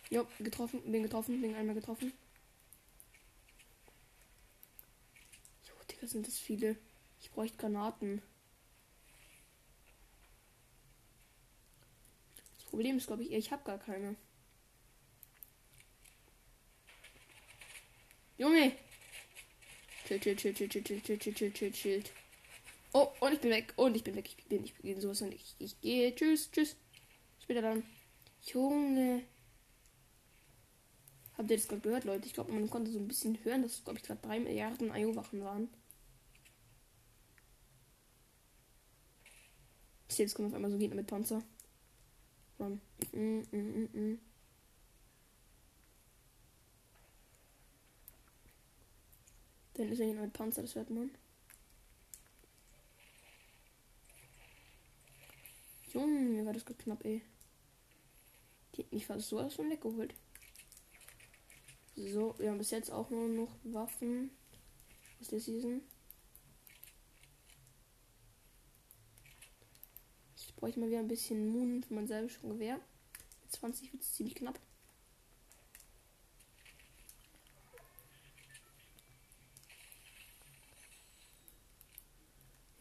Jo, 0.09 0.27
getroffen, 0.39 0.81
bin 0.91 1.03
getroffen, 1.03 1.39
bin 1.39 1.55
einmal 1.55 1.75
getroffen. 1.75 2.11
Jo, 5.67 5.73
Digga, 5.89 6.05
sind 6.07 6.27
das 6.27 6.37
viele. 6.37 6.75
Ich 7.21 7.31
bräuchte 7.31 7.57
Granaten. 7.57 8.21
Das 12.57 12.65
Problem 12.65 12.97
ist, 12.97 13.07
glaube 13.07 13.23
ich, 13.23 13.31
ich 13.31 13.51
habe 13.53 13.63
gar 13.63 13.79
keine. 13.79 14.17
Junge! 18.37 18.73
Chill, 20.05 20.19
chill, 20.19 20.35
chill, 20.35 20.53
chill, 20.53 20.69
chill, 20.69 20.83
chill, 20.83 21.17
chill, 21.17 21.33
chill, 21.33 21.51
chill, 21.51 21.71
chill. 21.71 22.03
Oh, 22.93 23.11
und 23.19 23.33
ich 23.33 23.39
bin 23.39 23.51
weg. 23.51 23.73
Und 23.75 23.95
ich 23.95 24.03
bin 24.03 24.15
weg. 24.15 24.29
Ich 24.37 24.45
bin, 24.45 24.63
ich 24.63 24.73
bin 24.75 25.01
sowas 25.01 25.21
und 25.21 25.33
ich, 25.33 25.55
ich 25.59 25.79
gehe. 25.81 26.13
Tschüss, 26.13 26.51
tschüss. 26.51 26.75
Später 27.41 27.61
dann. 27.61 27.83
Junge. 28.43 29.23
Habt 31.37 31.49
ihr 31.49 31.57
das 31.57 31.67
gerade 31.67 31.81
gehört, 31.81 32.05
Leute? 32.05 32.25
Ich 32.27 32.33
glaube, 32.33 32.51
man 32.51 32.69
konnte 32.69 32.91
so 32.91 32.99
ein 32.99 33.07
bisschen 33.07 33.43
hören, 33.43 33.63
dass, 33.63 33.83
glaube 33.83 33.99
ich, 33.99 34.05
gerade 34.05 34.21
drei 34.21 34.39
Milliarden 34.39 34.95
IO-Wachen 34.95 35.43
waren. 35.43 35.69
Jetzt 40.09 40.35
kommt 40.35 40.47
auf 40.47 40.53
einmal 40.53 40.71
so 40.71 40.77
Gegner 40.77 40.95
mit 40.95 41.07
Panzer. 41.07 41.43
Run. 42.59 42.79
Mm, 43.11 43.39
mm, 43.39 43.49
mm, 43.51 43.89
mm. 43.91 44.19
Dann 49.75 49.89
ist 49.89 49.99
er 49.99 50.13
mit 50.13 50.33
Panzer, 50.33 50.61
das 50.61 50.75
hört 50.75 50.89
man. 50.89 51.11
Junge, 55.93 56.19
mir 56.19 56.45
war 56.45 56.53
das 56.53 56.65
gerade 56.65 56.81
knapp, 56.81 57.03
ey. 57.05 57.21
Die 58.73 58.83
hat 58.83 58.91
mich 58.91 59.05
fast 59.05 59.29
sowas 59.29 59.53
von 59.53 59.69
weggeholt. 59.69 60.13
So, 61.95 62.35
wir 62.37 62.49
haben 62.49 62.57
bis 62.57 62.71
jetzt 62.71 62.91
auch 62.91 63.09
nur 63.09 63.27
noch 63.27 63.55
Waffen 63.63 64.31
aus 65.21 65.27
der 65.27 65.39
Season. 65.39 65.81
Ich 70.37 70.53
bräuchte 70.55 70.79
mal 70.79 70.89
wieder 70.89 70.99
ein 70.99 71.07
bisschen 71.07 71.47
Moon 71.47 71.83
für 71.83 71.93
mein 71.93 72.07
selbst 72.07 72.35
schon 72.35 72.49
Gewehr. 72.49 72.79
Mit 73.43 73.51
20 73.51 73.93
wird 73.93 74.03
es 74.03 74.13
ziemlich 74.13 74.35
knapp. 74.35 74.59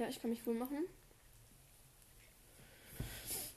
Ja, 0.04 0.10
ich 0.10 0.20
kann 0.20 0.28
mich 0.28 0.46
wohl 0.46 0.54
machen. 0.54 0.86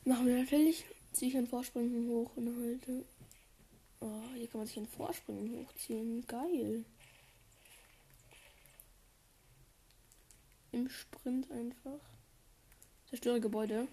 Machen 0.06 0.28
wir 0.28 0.38
natürlich. 0.38 0.86
Ziehe 1.12 1.30
ich 1.30 1.38
einen 1.38 1.48
Vorsprung 1.48 2.08
hoch 2.08 2.38
und 2.38 2.48
halte. 2.56 3.04
Oh, 4.00 4.22
hier 4.34 4.48
kann 4.48 4.62
man 4.62 4.68
sich 4.68 4.78
einen 4.78 4.88
Vorsprung 4.88 5.52
hochziehen. 5.52 6.26
Geil. 6.26 6.86
Im 10.72 10.90
Sprint 10.90 11.52
einfach. 11.52 12.00
Zerstöre 13.10 13.42
Gebäude. 13.42 13.90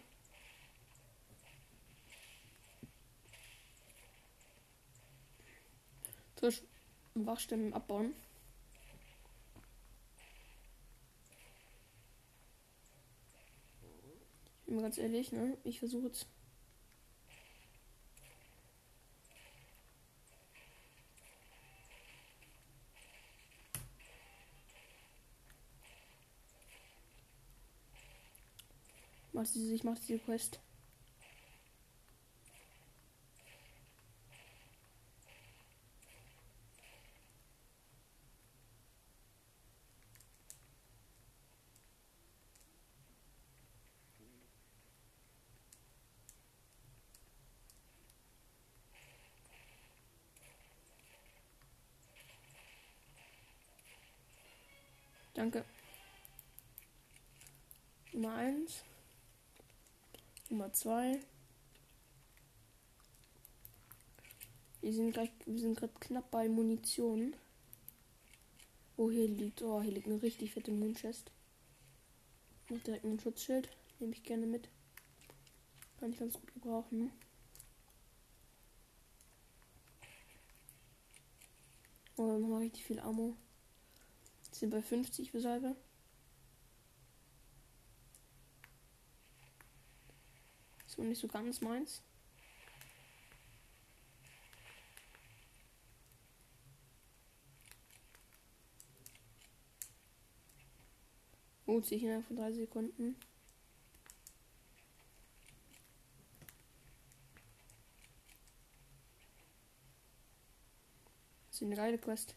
Frisch 6.36 6.62
Wachstämmen 7.14 7.72
abbauen. 7.72 8.14
Ich 14.66 14.80
ganz 14.80 14.98
ehrlich, 14.98 15.32
ne? 15.32 15.56
Ich 15.64 15.78
versuche 15.78 16.06
jetzt. 16.06 16.26
Mach 29.32 29.46
diese, 29.48 29.74
ich 29.74 29.84
mach 29.84 29.98
diese 29.98 30.18
Quest. 30.18 30.60
Danke. 55.44 55.62
Nummer 58.14 58.34
1. 58.36 58.82
Nummer 60.48 60.72
2. 60.72 61.20
Wir 64.80 64.92
sind 64.94 65.14
wir 65.14 65.74
gerade 65.74 65.92
knapp 66.00 66.30
bei 66.30 66.48
Munition. 66.48 67.36
Oh, 68.96 69.10
hier 69.10 69.28
liegt, 69.28 69.60
oh, 69.60 69.82
hier 69.82 69.92
liegt 69.92 70.06
eine 70.06 70.22
richtig 70.22 70.54
fette 70.54 70.72
Moonchest. 70.72 71.30
Und 72.70 72.86
direkt 72.86 73.04
ein 73.04 73.20
Schutzschild. 73.20 73.68
Nehme 73.98 74.14
ich 74.14 74.22
gerne 74.22 74.46
mit. 74.46 74.70
Kann 76.00 76.10
ich 76.10 76.18
ganz 76.18 76.32
gut 76.32 76.54
gebrauchen. 76.54 77.12
Oh, 82.16 82.38
nochmal 82.38 82.62
richtig 82.62 82.86
viel 82.86 83.00
Ammo. 83.00 83.36
Sind 84.54 84.70
bei 84.70 84.82
50 84.82 85.32
für 85.32 85.40
Salbe. 85.40 85.74
So 90.86 91.02
nicht 91.02 91.20
so 91.20 91.26
ganz 91.26 91.60
meins. 91.60 92.02
Oh, 101.66 101.80
ziehe 101.80 101.98
ich 101.98 102.04
innerhalb 102.04 102.24
von 102.24 102.36
drei 102.36 102.52
Sekunden. 102.52 103.16
Das 111.48 111.56
ist 111.56 111.62
eine 111.62 111.74
geile 111.74 111.98
Quest. 111.98 112.36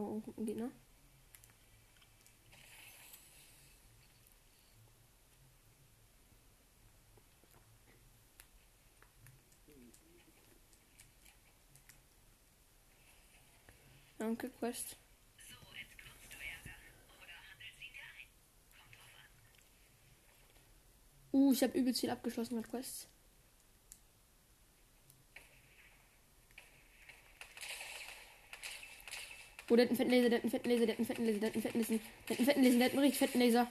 Oh, 0.00 0.22
Gegner. 0.38 0.70
Danke, 14.18 14.48
Quest. 14.50 14.96
So, 15.36 15.54
jetzt 15.74 15.98
du 15.98 16.36
Ärger. 16.36 16.76
Oder 17.18 17.36
handelt 17.50 17.74
sie 17.78 17.92
da? 17.92 18.08
Kommt 18.78 18.94
drauf. 18.96 19.10
Uh, 21.32 21.52
ich 21.52 21.62
habe 21.62 21.78
übelst 21.78 22.00
viel 22.00 22.10
abgeschlossen 22.10 22.56
mit 22.56 22.70
Quests. 22.70 23.09
Oh, 29.70 29.76
der 29.76 29.84
hat 29.84 29.90
einen 29.90 29.96
fetten 29.96 30.10
Laser, 30.10 30.28
der 30.28 30.38
hat 30.38 30.42
einen 30.42 30.50
fetten 30.50 30.68
Laser, 30.68 30.86
der 30.86 30.94
hat 30.94 30.98
einen 30.98 31.06
fetten 31.06 31.24
Laser, 31.26 31.38
der 31.38 31.48
hat 31.48 31.54
einen 31.54 31.62
fetten 31.62 31.78
Laser, 31.78 32.00
der 32.28 32.36
hat 32.36 32.38
einen 32.38 32.46
fetten 32.46 32.62
Laser, 32.64 32.78
der 32.78 32.84
hat 32.84 32.92
einen 32.92 33.02
richtig 33.02 33.18
fetten 33.18 33.40
Laser. 33.40 33.70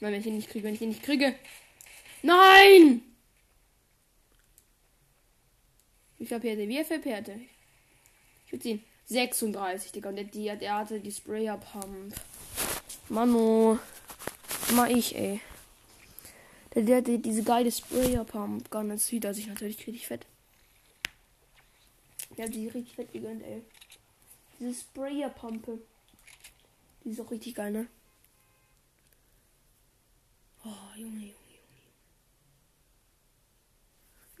Nein, 0.00 0.12
wenn 0.12 0.20
ich 0.20 0.26
ihn 0.26 0.36
nicht 0.36 0.50
kriege, 0.50 0.64
wenn 0.64 0.74
ich 0.74 0.82
ihn 0.82 0.88
nicht 0.90 1.02
kriege. 1.02 1.34
Nein! 2.22 3.02
Wie 6.18 6.26
viel 6.26 6.40
Perte? 6.40 6.68
Wie 6.68 6.84
viel 6.84 6.98
Perte? 6.98 7.40
Ich 8.46 8.52
würde 8.52 8.62
sehen. 8.62 8.84
36, 9.06 9.92
Digga. 9.92 10.10
Und 10.10 10.16
der, 10.16 10.24
der, 10.24 10.56
der 10.56 10.76
hatte 10.76 11.00
die 11.00 11.10
Sprayer 11.10 11.56
Pump. 11.56 12.14
Mano. 13.08 13.78
Mal 14.74 14.96
ich, 14.96 15.16
ey. 15.16 15.40
Der, 16.74 16.82
der 16.82 16.96
hatte 16.98 17.18
diese 17.18 17.42
geile 17.42 17.72
Sprayer 17.72 18.24
Pump. 18.24 18.70
Gun. 18.70 18.90
Jetzt 18.90 19.06
sieht 19.06 19.24
er 19.24 19.34
sich 19.34 19.46
natürlich 19.46 19.78
richtig 19.78 20.06
fett. 20.06 20.26
Hat 22.42 22.52
sich 22.52 22.74
richtig 22.74 22.96
fett 22.96 23.12
gegönnt, 23.12 23.44
ey. 23.44 23.62
Diese 24.58 24.74
Sprayer 24.74 25.28
Pumpe. 25.28 25.78
Die 27.04 27.10
ist 27.10 27.20
auch 27.20 27.30
richtig 27.30 27.54
geil, 27.54 27.70
ne? 27.70 27.86
Oh, 30.64 30.98
Junge, 30.98 31.20
Junge. 31.20 31.34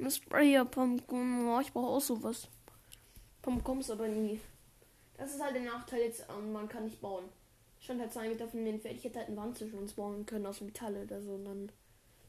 Eine 0.00 0.10
Sprayer 0.10 0.64
Pumpkin. 0.64 1.46
Oh, 1.46 1.60
ich 1.60 1.72
brauche 1.72 1.90
auch 1.90 2.00
sowas. 2.00 2.48
Pumpkins 3.40 3.88
aber 3.88 4.08
nie. 4.08 4.40
Das 5.16 5.32
ist 5.34 5.40
halt 5.40 5.54
der 5.54 5.62
Nachteil 5.62 6.00
jetzt, 6.00 6.26
ähm, 6.28 6.52
man 6.52 6.68
kann 6.68 6.86
nicht 6.86 7.00
bauen. 7.00 7.24
Stand 7.78 8.00
halt 8.00 8.12
zwei 8.12 8.28
Meter 8.28 8.48
von 8.48 8.64
den 8.64 8.80
Pferd. 8.80 8.96
Ich 8.96 9.04
hätte 9.04 9.20
halt 9.20 9.28
einen 9.28 9.36
Wand 9.36 9.58
zwischen 9.58 9.78
uns 9.78 9.92
bauen 9.92 10.26
können 10.26 10.46
aus 10.46 10.60
Metall 10.60 10.96
oder 10.96 11.22
so. 11.22 11.34
Und 11.34 11.44
dann 11.44 11.72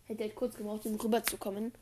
hätte 0.05 0.23
halt 0.23 0.35
kurz 0.35 0.55
gebraucht, 0.55 0.85
um 0.85 0.99
rüberzukommen. 0.99 1.73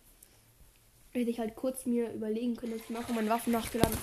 Hätte 1.13 1.29
ich 1.29 1.39
halt 1.39 1.55
kurz 1.55 1.85
mir 1.85 2.11
überlegen 2.13 2.55
können, 2.55 2.73
dass 2.73 2.81
ich 2.81 2.89
mache 2.89 3.13
meine 3.13 3.29
Waffen 3.29 3.51
nachgeladen. 3.51 3.97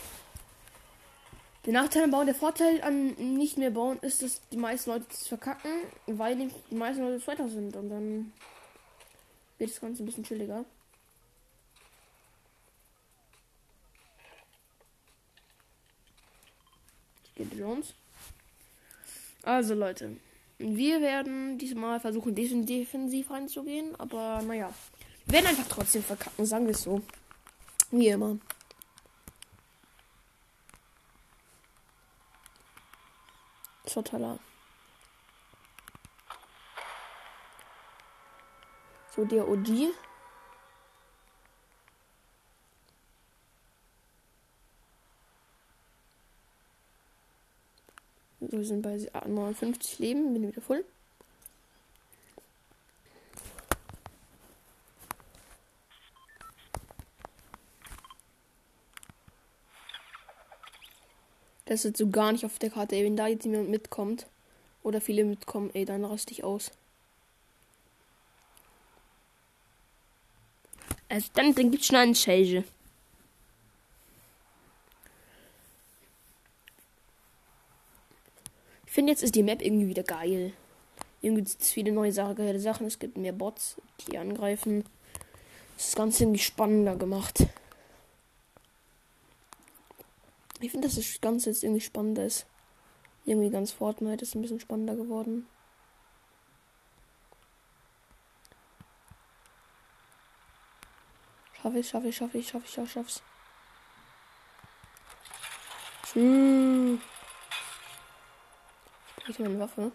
Der 1.65 1.73
Nachteil 1.73 2.05
am 2.05 2.11
Bauen, 2.11 2.27
der 2.27 2.35
Vorteil 2.35 2.81
an 2.83 3.11
nicht 3.37 3.59
mehr 3.59 3.71
bauen 3.71 3.99
ist, 4.01 4.23
dass 4.23 4.41
die 4.49 4.57
meisten 4.57 4.91
Leute 4.91 5.07
das 5.09 5.27
verkacken, 5.27 5.71
weil 6.07 6.37
die 6.71 6.75
meisten 6.75 7.03
Leute 7.03 7.23
Zweiter 7.23 7.49
sind. 7.49 7.77
Und 7.77 7.91
dann 7.91 8.33
wird 9.59 9.71
das 9.71 9.81
Ganze 9.81 10.03
ein 10.03 10.07
bisschen 10.07 10.25
chilliger. 10.25 10.65
Geht 17.35 17.55
Jones. 17.55 17.95
Also 19.43 19.75
Leute, 19.75 20.17
wir 20.59 21.01
werden 21.01 21.59
diesmal 21.59 22.01
versuchen, 22.01 22.35
defensiv 22.35 23.31
reinzugehen, 23.31 23.95
aber 23.99 24.43
naja. 24.43 24.73
Werden 25.31 25.47
einfach 25.47 25.69
trotzdem 25.69 26.03
verkacken, 26.03 26.47
sagen 26.47 26.65
wir 26.65 26.73
es 26.73 26.83
so. 26.83 27.03
Wie 27.91 28.09
immer. 28.09 28.39
Totaler. 33.85 34.39
So, 39.15 39.25
der. 39.25 39.45
So, 48.41 48.53
wir 48.53 48.65
sind 48.65 48.81
bei 48.83 48.97
59 49.27 49.99
Leben, 49.99 50.33
bin 50.33 50.49
wieder 50.49 50.63
voll. 50.63 50.85
Das 61.69 61.85
ist 61.85 61.99
so 61.99 62.09
gar 62.09 62.33
nicht 62.33 62.47
auf 62.47 62.59
der 62.59 62.71
Karte. 62.71 62.97
Ey, 62.97 63.05
wenn 63.05 63.15
da 63.15 63.27
jetzt 63.27 63.45
jemand 63.45 63.69
mitkommt 63.69 64.27
oder 64.83 65.03
viele 65.03 65.23
mitkommen, 65.25 65.69
ey, 65.75 65.85
dann 65.85 66.03
raste 66.03 66.33
ich 66.33 66.43
aus. 66.43 66.71
Also 71.11 71.29
dann, 71.35 71.55
dann 71.55 71.71
gibt's 71.71 71.89
schon 71.89 71.97
einen 71.97 72.15
Schäge. 72.15 72.65
Ich 78.87 78.93
finde 78.93 79.13
jetzt 79.13 79.23
ist 79.23 79.35
die 79.35 79.43
Map 79.43 79.61
irgendwie 79.61 79.89
wieder 79.89 80.05
geil. 80.05 80.55
Irgendwie 81.21 81.45
gibt 81.45 81.63
es 81.63 81.71
viele 81.71 81.93
neue 81.93 82.13
Sachen. 82.13 82.87
Es 82.87 82.99
gibt 82.99 83.19
mehr 83.19 83.33
Bots, 83.33 83.77
die 84.07 84.17
angreifen. 84.17 84.85
Das 85.77 85.89
ist 85.89 85.97
ganz 85.97 86.19
irgendwie 86.19 86.41
spannender 86.41 86.97
gemacht. 86.97 87.47
Ich 90.61 90.73
finde, 90.73 90.89
dass 90.89 90.97
das 90.97 91.21
Ganze 91.21 91.51
jetzt 91.51 91.63
irgendwie 91.63 91.81
spannender 91.81 92.25
ist. 92.25 92.47
Irgendwie 93.25 93.51
ganz 93.51 93.73
Fortnite 93.73 94.23
ist 94.23 94.35
ein 94.35 94.43
bisschen 94.43 94.61
spannender 94.61 94.97
geworden. 94.97 95.47
Schaffe 101.63 101.79
ich, 101.79 101.89
schaffe 101.89 102.09
ich, 102.09 102.17
schaffe 102.17 102.39
ich, 102.39 102.49
schaffe 102.49 102.65
ich, 102.65 102.93
schaffe 102.93 103.09
ich. 103.09 103.23
Hm. 106.15 107.01
Ich 109.29 109.39
meine 109.39 109.59
Waffe. 109.61 109.93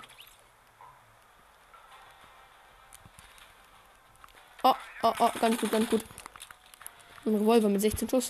Oh, 4.62 4.76
oh, 5.02 5.14
oh, 5.20 5.32
ganz 5.40 5.58
gut, 5.60 5.72
ganz 5.72 5.90
gut. 5.90 6.06
Ein 7.26 7.36
Revolver 7.36 7.70
mit 7.70 7.82
16 7.82 8.08
Schuss. 8.08 8.30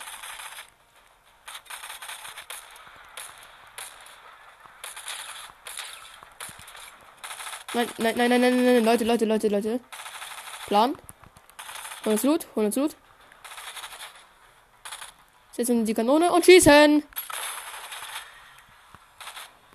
Nein, 7.74 7.88
nein, 7.98 8.16
nein, 8.18 8.30
nein, 8.30 8.42
nein, 8.42 8.66
nein, 8.66 8.86
Leute, 8.86 9.04
Leute, 9.04 9.26
Leute, 9.26 9.48
Leute. 9.48 9.80
Plan. 10.68 10.96
100 12.06 12.24
Loot, 12.24 12.48
100 12.56 12.76
Loot. 12.76 12.96
Setzen 15.52 15.86
die 15.86 15.94
Kanone 15.94 16.32
und 16.32 16.46
schießen. 16.46 17.04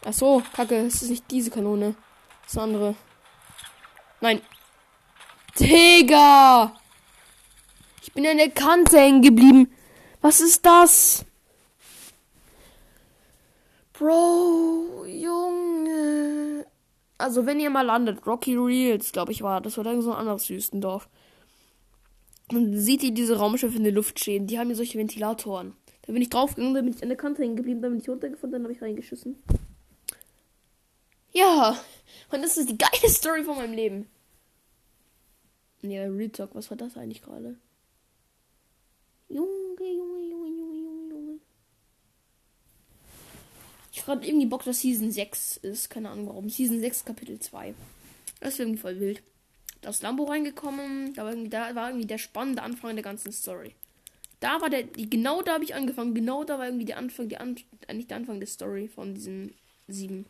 Ach 0.04 0.12
so, 0.12 0.42
kacke, 0.54 0.86
es 0.86 1.02
ist 1.02 1.10
nicht 1.10 1.30
diese 1.30 1.50
Kanone. 1.50 1.94
Das 2.44 2.58
andere. 2.58 2.94
Nein. 4.20 4.42
Digga! 5.58 6.74
Ich 8.02 8.12
bin 8.12 8.26
an 8.26 8.38
der 8.38 8.50
Kante 8.50 8.98
hängen 8.98 9.22
geblieben. 9.22 9.74
Was 10.20 10.40
ist 10.40 10.64
das? 10.64 11.24
Bro. 13.92 14.37
Also, 17.28 17.44
wenn 17.44 17.60
ihr 17.60 17.68
mal 17.68 17.82
landet, 17.82 18.26
Rocky 18.26 18.56
Reels, 18.56 19.12
glaube 19.12 19.32
ich, 19.32 19.42
war 19.42 19.60
das, 19.60 19.76
oder 19.76 19.90
irgend 19.90 20.04
so 20.04 20.12
ein 20.12 20.20
anderes 20.20 20.48
Wüstendorf. 20.48 21.10
Und 22.50 22.74
seht 22.78 23.02
ihr 23.02 23.12
diese 23.12 23.36
Raumschiffe 23.36 23.76
in 23.76 23.84
der 23.84 23.92
Luft 23.92 24.18
stehen. 24.18 24.46
Die 24.46 24.58
haben 24.58 24.68
hier 24.68 24.76
solche 24.76 24.96
Ventilatoren. 24.96 25.74
Da 26.06 26.14
bin 26.14 26.22
ich 26.22 26.30
draufgegangen, 26.30 26.72
da 26.72 26.80
bin 26.80 26.94
ich 26.94 27.02
an 27.02 27.10
der 27.10 27.18
Kante 27.18 27.42
hängen 27.42 27.56
geblieben, 27.56 27.82
da 27.82 27.90
bin 27.90 27.98
ich 27.98 28.08
runtergefunden, 28.08 28.52
dann 28.52 28.62
habe 28.62 28.72
ich 28.72 28.80
reingeschissen. 28.80 29.36
Ja, 31.34 31.78
und 32.32 32.40
das 32.40 32.56
ist 32.56 32.70
die 32.70 32.78
geile 32.78 33.10
Story 33.10 33.44
von 33.44 33.56
meinem 33.56 33.74
Leben. 33.74 34.06
Ja, 35.82 36.04
Real 36.04 36.30
Talk, 36.30 36.54
was 36.54 36.70
war 36.70 36.78
das 36.78 36.96
eigentlich 36.96 37.20
gerade? 37.20 37.58
Junge, 39.28 39.48
Junge, 39.80 40.24
Junge, 40.30 40.48
Junge, 40.48 40.76
Junge, 40.76 41.10
Junge. 41.10 41.40
Ich 43.92 44.06
habe 44.06 44.24
irgendwie 44.26 44.46
Bock, 44.46 44.64
dass 44.64 44.80
Season 44.80 45.10
6 45.10 45.58
ist. 45.58 45.90
Keine 45.90 46.10
Ahnung 46.10 46.28
warum. 46.28 46.48
Season 46.48 46.80
6, 46.80 47.04
Kapitel 47.04 47.38
2. 47.38 47.74
Das 48.40 48.54
ist 48.54 48.60
irgendwie 48.60 48.78
voll 48.78 49.00
wild. 49.00 49.22
Da 49.80 49.90
ist 49.90 50.02
Lambo 50.02 50.24
reingekommen. 50.24 51.14
Da 51.14 51.24
war 51.24 51.32
irgendwie, 51.32 51.50
da 51.50 51.74
war 51.74 51.88
irgendwie 51.88 52.06
der 52.06 52.18
spannende 52.18 52.62
Anfang 52.62 52.94
der 52.94 53.04
ganzen 53.04 53.32
Story. 53.32 53.74
Da 54.40 54.60
war 54.60 54.70
der, 54.70 54.84
genau 54.84 55.42
da 55.42 55.54
habe 55.54 55.64
ich 55.64 55.74
angefangen. 55.74 56.14
Genau 56.14 56.44
da 56.44 56.58
war 56.58 56.66
irgendwie 56.66 56.84
der 56.84 56.98
Anfang, 56.98 57.28
die 57.28 57.38
An, 57.38 57.56
nicht 57.92 58.10
der 58.10 58.16
Anfang 58.16 58.40
der 58.40 58.48
Story 58.48 58.88
von 58.88 59.14
diesen 59.14 59.54
sieben. 59.88 60.26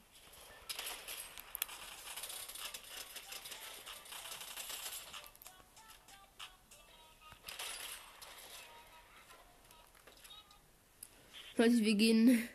Leute, 11.57 11.85
wir 11.85 11.95
gehen 11.97 12.49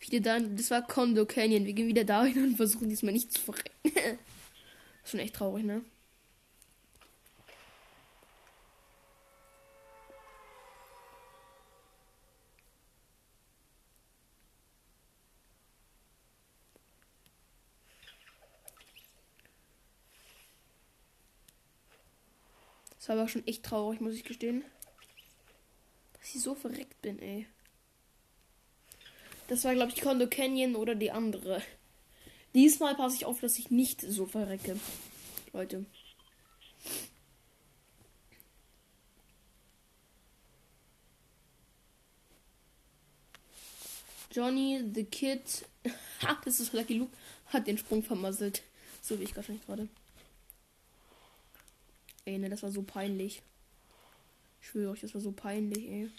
wieder 0.00 0.20
da. 0.20 0.40
Das 0.40 0.70
war 0.70 0.86
Condo 0.86 1.26
Canyon. 1.26 1.66
Wir 1.66 1.72
gehen 1.72 1.88
wieder 1.88 2.04
dahin 2.04 2.44
und 2.44 2.56
versuchen 2.56 2.88
diesmal 2.88 3.12
nicht 3.12 3.32
zu 3.32 3.40
verrecken. 3.40 3.70
Schon 5.04 5.20
echt 5.20 5.34
traurig, 5.34 5.64
ne? 5.64 5.82
Das 23.08 23.16
war 23.16 23.22
aber 23.22 23.28
schon 23.28 23.46
echt 23.46 23.64
traurig, 23.64 24.02
muss 24.02 24.12
ich 24.12 24.24
gestehen. 24.24 24.62
Dass 26.12 26.34
ich 26.34 26.42
so 26.42 26.54
verreckt 26.54 27.00
bin, 27.00 27.18
ey. 27.20 27.46
Das 29.48 29.64
war, 29.64 29.74
glaube 29.74 29.92
ich, 29.94 30.00
Kondo 30.00 30.26
Canyon 30.28 30.76
oder 30.76 30.94
die 30.94 31.10
andere. 31.10 31.62
Diesmal 32.54 32.94
passe 32.94 33.16
ich 33.16 33.24
auf, 33.24 33.40
dass 33.40 33.58
ich 33.58 33.70
nicht 33.70 34.02
so 34.02 34.26
verrecke. 34.26 34.78
Leute. 35.52 35.84
Johnny 44.30 44.84
the 44.94 45.04
Kid. 45.04 45.40
Ha, 46.22 46.36
das 46.44 46.58
ist 46.58 46.72
Lucky 46.72 46.94
Luke. 46.94 47.16
Hat 47.46 47.66
den 47.66 47.78
Sprung 47.78 48.02
vermasselt. 48.02 48.62
So 49.00 49.18
wie 49.18 49.22
ich 49.22 49.36
wahrscheinlich 49.36 49.64
gerade. 49.64 49.88
Ey, 52.24 52.38
ne, 52.38 52.50
das 52.50 52.62
war 52.62 52.72
so 52.72 52.82
peinlich. 52.82 53.40
Ich 54.60 54.68
schwöre 54.68 54.92
euch, 54.92 55.00
das 55.00 55.14
war 55.14 55.20
so 55.20 55.32
peinlich, 55.32 55.88
ey. 55.88 56.10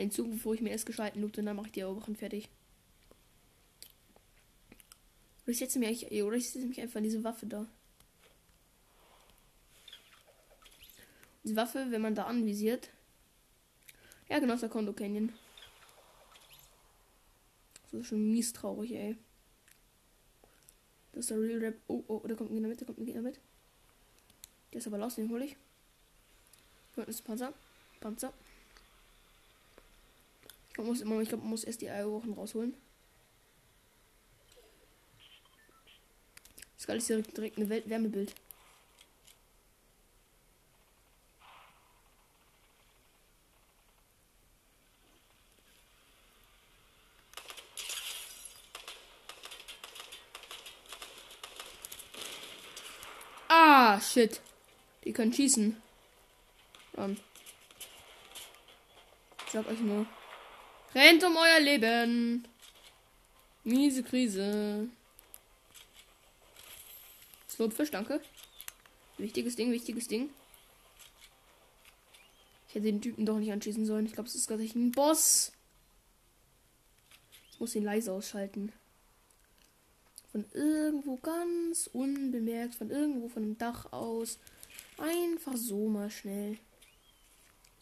In 0.00 0.10
Zug, 0.10 0.30
bevor 0.30 0.54
ich 0.54 0.62
mir 0.62 0.70
erst 0.70 0.86
geschalten 0.86 1.20
loote, 1.20 1.42
dann 1.42 1.56
mache 1.56 1.66
ich 1.66 1.72
die 1.72 1.80
Eroberung 1.80 2.16
fertig. 2.16 2.48
Oder 5.42 5.50
ich 5.50 5.58
setze 5.58 5.78
mich, 5.78 6.10
oder 6.10 6.36
ich 6.36 6.50
setze 6.50 6.66
mich 6.66 6.80
einfach 6.80 6.96
an 6.96 7.02
diese 7.02 7.22
Waffe 7.22 7.46
da. 7.46 7.66
Die 11.44 11.54
Waffe, 11.54 11.88
wenn 11.90 12.00
man 12.00 12.14
da 12.14 12.24
anvisiert. 12.24 12.88
Ja, 14.30 14.38
genau, 14.38 14.56
der 14.56 14.70
Kondo 14.70 14.94
Canyon. 14.94 15.34
Das 17.90 18.00
ist 18.00 18.06
schon 18.06 18.30
mies 18.30 18.54
traurig, 18.54 18.92
ey. 18.92 19.18
Das 21.12 21.24
ist 21.24 21.30
der 21.30 21.40
Real 21.40 21.58
Rap. 21.58 21.76
Oh, 21.88 22.04
oh, 22.08 22.26
da 22.26 22.34
kommt 22.34 22.50
ein 22.50 22.54
Gegner 22.54 22.68
mit, 22.68 22.80
da 22.80 22.86
kommt 22.86 23.00
ein 23.00 23.04
Gegner 23.04 23.22
mit. 23.22 23.38
Der 24.72 24.78
ist 24.78 24.86
aber 24.86 24.96
los, 24.96 25.16
den 25.16 25.28
hole 25.28 25.44
ich. 25.44 25.56
Hier 26.94 27.02
unten 27.02 27.10
ist 27.10 27.22
Panzer. 27.22 27.52
Panzer. 28.00 28.32
Ich 30.70 30.74
glaube, 30.74 30.88
muss, 30.88 31.00
ich 31.00 31.28
glaub, 31.28 31.40
man 31.40 31.50
muss 31.50 31.64
erst 31.64 31.80
die 31.80 31.90
Eierwochen 31.90 32.32
rausholen. 32.32 32.74
Das 36.86 36.96
ist 36.96 37.08
direkt, 37.08 37.36
direkt 37.36 37.58
ein 37.58 37.68
Weltwärmebild. 37.68 38.34
Ah, 53.48 54.00
shit. 54.00 54.40
Die 55.04 55.12
können 55.12 55.32
schießen. 55.32 55.76
Dann. 56.92 57.18
Ich 59.46 59.52
sag 59.52 59.66
euch 59.68 59.80
nur. 59.80 60.06
Rennt 60.94 61.22
um 61.22 61.36
euer 61.36 61.60
Leben. 61.60 62.48
Miese 63.62 64.02
Krise. 64.02 64.88
Slopfisch, 67.48 67.90
danke. 67.90 68.20
Wichtiges 69.18 69.54
Ding, 69.54 69.70
wichtiges 69.70 70.08
Ding. 70.08 70.30
Ich 72.68 72.74
hätte 72.74 72.86
den 72.86 73.00
Typen 73.00 73.26
doch 73.26 73.38
nicht 73.38 73.52
anschießen 73.52 73.86
sollen. 73.86 74.06
Ich 74.06 74.14
glaube, 74.14 74.28
es 74.28 74.34
ist 74.34 74.48
gerade 74.48 74.62
ein 74.62 74.92
Boss. 74.92 75.52
Ich 77.52 77.60
muss 77.60 77.74
ihn 77.74 77.84
leise 77.84 78.12
ausschalten. 78.12 78.72
Von 80.32 80.44
irgendwo 80.52 81.16
ganz 81.16 81.88
unbemerkt, 81.92 82.74
von 82.74 82.90
irgendwo 82.90 83.28
von 83.28 83.42
dem 83.42 83.58
Dach 83.58 83.92
aus. 83.92 84.38
Einfach 84.98 85.56
so 85.56 85.88
mal 85.88 86.10
schnell. 86.10 86.58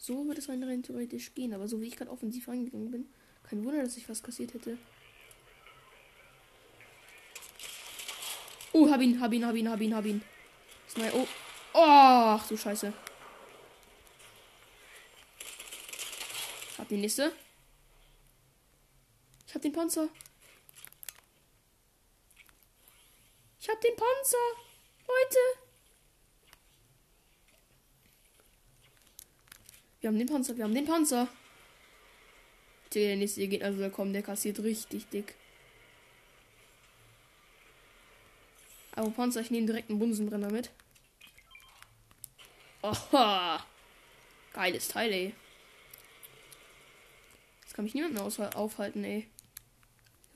So 0.01 0.25
würde 0.25 0.39
es 0.39 0.47
rein 0.47 0.81
theoretisch 0.81 1.35
gehen, 1.35 1.53
aber 1.53 1.67
so 1.67 1.81
wie 1.81 1.87
ich 1.87 1.97
gerade 1.97 2.09
offensiv 2.09 2.47
reingegangen 2.47 2.89
bin, 2.89 3.09
kein 3.43 3.63
Wunder, 3.65 3.83
dass 3.83 3.97
ich 3.97 4.07
was 4.07 4.23
kassiert 4.23 4.53
hätte. 4.53 4.77
Oh, 8.71 8.89
hab 8.89 9.01
ihn, 9.01 9.19
hab 9.19 9.33
ihn, 9.33 9.45
hab 9.45 9.55
ihn, 9.55 9.69
hab 9.69 9.81
ihn, 9.81 9.93
hab 9.93 10.05
ihn. 10.05 10.21
Sniper. 10.87 11.17
Oh. 11.17 11.27
oh, 11.73 11.79
ach 11.83 12.47
du 12.47 12.55
Scheiße. 12.55 12.93
Hab 16.77 16.87
die 16.87 16.97
nächste. 16.97 17.33
Ich 19.47 19.53
hab 19.53 19.61
den 19.61 19.73
Panzer. 19.73 20.07
Ich 23.59 23.67
hab 23.67 23.81
den 23.81 23.95
Panzer. 23.97 24.37
Leute. 25.07 25.68
Wir 30.01 30.07
haben 30.09 30.17
den 30.17 30.27
Panzer, 30.27 30.55
wir 30.55 30.63
haben 30.63 30.73
den 30.73 30.85
Panzer. 30.85 31.27
Der 32.93 33.15
nächste 33.17 33.47
Gegner 33.47 33.73
soll 33.73 33.89
kommen, 33.89 34.13
der 34.13 34.23
kassiert 34.23 34.59
richtig 34.59 35.07
dick. 35.09 35.35
Aber 38.93 39.11
Panzer, 39.11 39.41
ich 39.41 39.51
nehme 39.51 39.67
direkt 39.67 39.89
einen 39.89 39.99
Bunsenbrenner 39.99 40.51
mit. 40.51 40.71
Oha! 42.81 43.65
Geiles 44.53 44.87
Teil, 44.87 45.11
ey. 45.11 45.33
Jetzt 47.61 47.73
kann 47.73 47.85
mich 47.85 47.93
niemand 47.93 48.13
mehr 48.13 48.23
aufhalten, 48.57 49.03
ey. 49.03 49.27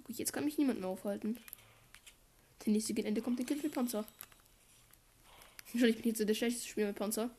Jetzt 0.09 0.33
kann 0.33 0.45
mich 0.45 0.57
niemand 0.57 0.81
mehr 0.81 0.89
aufhalten. 0.89 1.39
Der 2.65 2.73
nächste 2.73 2.93
Ende 3.03 3.21
kommt 3.21 3.39
der 3.39 3.45
Kind 3.45 3.63
mit 3.63 3.73
Panzer. 3.73 4.05
Wahrscheinlich 5.71 5.95
bin 5.95 6.11
ich 6.11 6.17
jetzt 6.17 6.27
der 6.27 6.33
schlechteste 6.35 6.69
Spieler 6.69 6.87
mit 6.87 6.97
Panzer. 6.97 7.31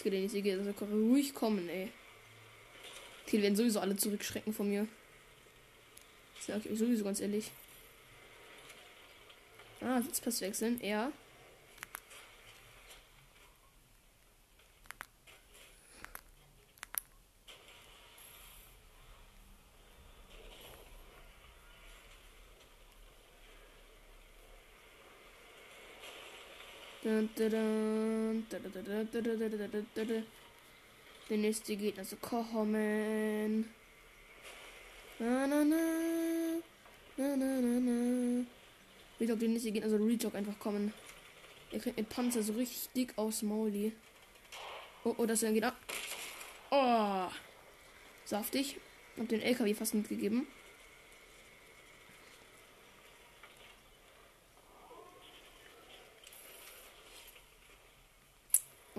Digga, 0.00 0.10
der 0.10 0.20
nächste 0.20 0.42
Gegner 0.42 0.64
soll 0.64 0.88
ruhig 0.88 1.34
kommen, 1.34 1.68
ey. 1.68 1.90
Die 3.30 3.42
werden 3.42 3.56
sowieso 3.56 3.80
alle 3.80 3.96
zurückschrecken 3.96 4.52
von 4.52 4.68
mir. 4.68 4.88
Sag 6.40 6.64
ich 6.64 6.72
euch 6.72 6.78
sowieso 6.78 7.04
ganz 7.04 7.20
ehrlich. 7.20 7.50
Ah, 9.80 10.00
Sitzpass 10.00 10.40
wechseln. 10.40 10.80
Ja. 10.82 11.12
Der 31.28 31.36
nächste 31.36 31.76
Gegner 31.76 32.04
so 32.04 32.16
kommen. 32.16 33.70
Ich 39.18 39.26
glaube, 39.26 39.40
der 39.40 39.48
nächste 39.48 39.70
Gegner 39.70 39.90
soll 39.90 40.02
Rejog 40.02 40.34
einfach 40.34 40.58
kommen. 40.58 40.94
Er 41.72 41.78
kriegt 41.78 41.98
mit 41.98 42.08
Panzer 42.08 42.42
so 42.42 42.54
richtig 42.54 42.88
dick 42.96 43.12
aus 43.16 43.42
Mauli. 43.42 43.92
Oh, 45.04 45.14
oh, 45.18 45.26
das 45.26 45.40
geht 45.40 45.62
ab. 45.62 45.76
Oh. 46.70 47.26
Saftig. 48.24 48.76
Hab 49.18 49.28
den 49.28 49.42
LKW 49.42 49.74
fast 49.74 49.94
mitgegeben. 49.94 50.46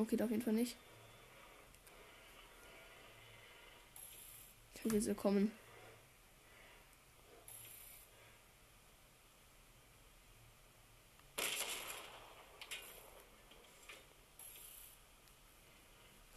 Okay, 0.01 0.19
auf 0.23 0.31
jeden 0.31 0.41
Fall 0.41 0.53
nicht. 0.53 0.75
Ich 4.73 4.91
will 4.91 4.99
sie 4.99 5.13
kommen. 5.13 5.51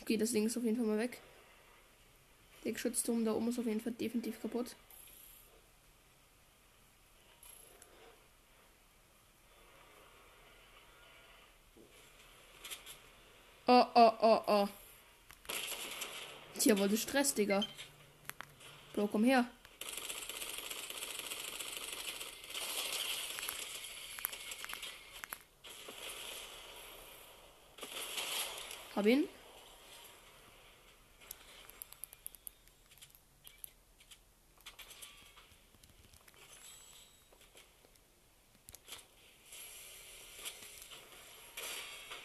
Okay, 0.03 0.19
das 0.19 0.33
Ding 0.33 0.45
ist 0.45 0.59
auf 0.59 0.65
jeden 0.65 0.77
Fall 0.77 0.85
mal 0.85 0.99
weg. 0.99 1.19
Der 2.65 2.73
Geschützturm 2.73 3.25
da 3.25 3.33
oben 3.33 3.49
ist 3.49 3.59
auf 3.59 3.65
jeden 3.65 3.81
Fall 3.81 3.93
definitiv 3.93 4.43
kaputt. 4.43 4.77
Oh, 13.67 13.87
oh, 13.95 14.13
oh, 14.21 14.43
oh. 14.47 14.69
Hier 16.65 16.79
wollte 16.79 16.97
Stress, 16.97 17.35
Digga. 17.35 17.63
Bro, 18.95 19.09
komm 19.09 19.25
her. 19.25 19.45
Hab 28.97 29.05
ihn. 29.05 29.29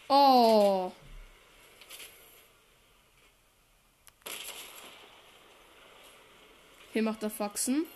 Oh. 0.08 0.92
Hier 7.00 7.08
macht 7.08 7.22
er 7.22 7.30
Faxen. 7.30 7.86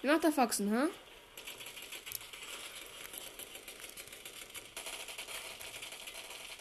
Hier 0.00 0.12
macht 0.12 0.24
er 0.24 0.32
Faxen, 0.32 0.68
hä? 0.68 0.88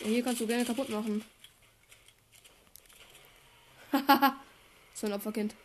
Ja, 0.02 0.06
hier 0.06 0.24
kannst 0.24 0.41
du 0.41 0.45
gerne 0.45 0.63
kaputt 0.63 0.89
machen. 0.89 1.26
Hahaha. 3.91 4.36
so 4.93 5.08
ein 5.08 5.13
Opferkind. 5.13 5.56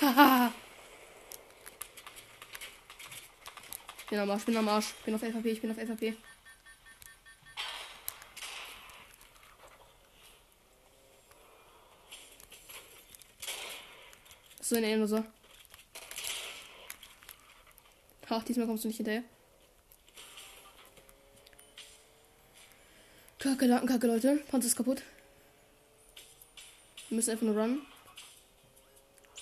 Haha. 0.00 0.52
bin 4.10 4.18
am 4.18 4.30
Arsch, 4.30 4.44
bin 4.44 4.56
am 4.56 4.68
Arsch. 4.68 4.92
Bin 5.04 5.14
auf 5.14 5.20
FAP, 5.20 5.44
ich 5.44 5.60
bin 5.60 5.70
auf 5.70 5.76
FAP. 5.76 6.16
So 14.68 14.76
eine 14.76 14.92
Endloser. 14.92 15.24
Ach, 18.28 18.44
diesmal 18.44 18.66
kommst 18.66 18.84
du 18.84 18.88
nicht 18.88 18.98
hinterher. 18.98 19.22
Kacke, 23.38 23.66
Kacke, 23.86 24.06
Leute. 24.06 24.36
Panzer 24.50 24.66
ist 24.66 24.76
kaputt. 24.76 25.02
Wir 27.08 27.16
müssen 27.16 27.30
einfach 27.30 27.46
nur 27.46 27.56
runnen. 27.56 27.80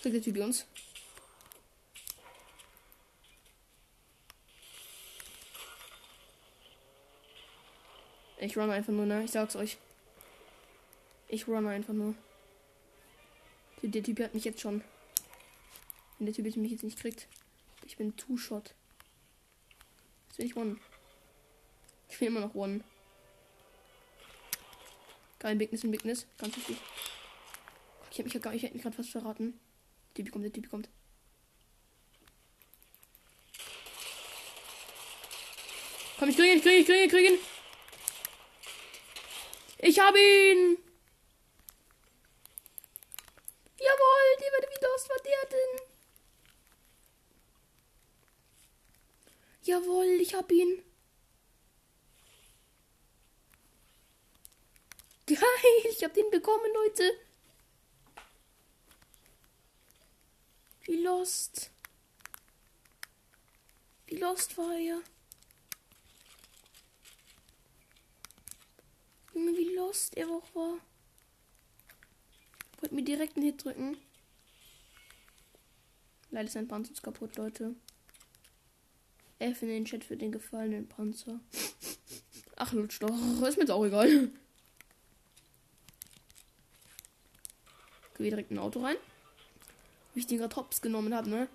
Kriegt 0.01 0.15
der 0.15 0.23
Typ 0.23 0.39
uns. 0.39 0.65
Ich 8.39 8.57
run 8.57 8.71
einfach 8.71 8.93
nur, 8.93 9.07
ne? 9.07 9.25
Ich 9.25 9.33
sag's 9.33 9.57
euch. 9.57 9.77
Ich 11.27 11.49
run 11.49 11.67
einfach 11.67 11.95
nur. 11.95 12.15
Der 13.83 14.05
Typ 14.05 14.21
hat 14.21 14.33
mich 14.33 14.45
jetzt 14.45 14.61
schon. 14.61 14.85
Wenn 16.19 16.27
der 16.27 16.35
Typ 16.35 16.45
mich 16.57 16.71
jetzt 16.71 16.83
nicht 16.83 16.99
kriegt. 16.99 17.29
Ich 17.85 17.97
bin 17.97 18.17
Two-Shot. 18.17 18.75
Jetzt 20.29 20.37
bin 20.39 20.47
ich 20.47 20.57
One. 20.57 20.79
Ich 22.09 22.19
bin 22.19 22.29
immer 22.29 22.41
noch 22.41 22.55
One. 22.55 22.83
Kein 25.39 25.59
Bigness 25.59 25.85
in 25.85 25.91
Bigness. 25.91 26.27
Ganz 26.39 26.57
wichtig. 26.57 26.79
Ich 28.11 28.19
hätte 28.19 28.29
mich, 28.29 28.43
gar, 28.43 28.55
ich 28.55 28.63
hätte 28.63 28.75
mich 28.75 28.83
gerade 28.83 28.97
fast 28.97 29.11
verraten. 29.11 29.61
Der 30.17 30.25
Typ 30.25 30.33
kommt, 30.33 30.45
der 30.45 30.53
Typ 30.53 30.71
kommt. 30.71 30.89
Komm, 36.19 36.31
ich 36.31 36.37
kriege 36.37 36.53
ihn, 36.53 36.57
ich 36.59 36.63
kriege 36.63 36.77
ihn, 36.77 36.81
ich 36.81 36.87
kriege 36.87 36.99
ihn, 36.99 37.05
ich 37.05 37.11
kriege 37.11 37.29
ihn. 37.35 37.39
Ich 39.79 39.99
habe 40.01 40.19
ihn. 40.19 40.79
Jawohl, 43.79 44.37
die 44.39 44.51
wird 44.53 44.71
wieder 44.75 44.89
was 44.95 45.09
war 45.11 45.19
der 45.19 45.49
denn? 45.51 45.97
Jawohl, 49.67 50.21
ich 50.21 50.33
hab 50.33 50.53
ihn. 50.53 50.81
Geil, 55.27 55.41
ich 55.91 56.05
hab 56.05 56.15
den 56.15 56.31
bekommen, 56.31 56.71
Leute. 56.73 57.11
Wie 60.83 61.03
lost. 61.03 61.73
Wie 64.07 64.19
lost 64.19 64.57
war 64.57 64.79
er? 64.79 65.03
Junge, 69.35 69.51
wie 69.57 69.75
lost 69.75 70.17
er 70.17 70.31
auch 70.31 70.55
war. 70.55 70.79
Wollte 72.79 72.95
mir 72.95 73.03
direkt 73.03 73.37
einen 73.37 73.47
Hit 73.47 73.65
drücken. 73.65 73.97
Leider 76.31 76.47
ist 76.47 76.53
sein 76.53 76.69
Panzer 76.69 76.95
kaputt, 77.03 77.35
Leute. 77.35 77.75
F 79.39 79.63
in 79.63 79.69
den 79.69 79.85
Chat 79.85 80.05
für 80.05 80.17
den 80.17 80.33
gefallenen 80.33 80.89
Panzer. 80.89 81.41
Ach, 82.57 82.73
lutsch 82.73 83.01
doch. 83.01 83.11
Ist 83.11 83.57
mir 83.57 83.65
jetzt 83.65 83.71
auch 83.71 83.85
egal. 83.85 84.31
Geh 88.17 88.31
direkt 88.31 88.51
in 88.51 88.57
ein 88.57 88.63
Auto 88.63 88.81
rein. 88.81 88.97
Wie 90.15 90.21
ich 90.21 90.27
den 90.27 90.39
gerade 90.39 90.57
hops 90.57 90.81
genommen 90.81 91.15
habe, 91.15 91.29
ne? 91.29 91.49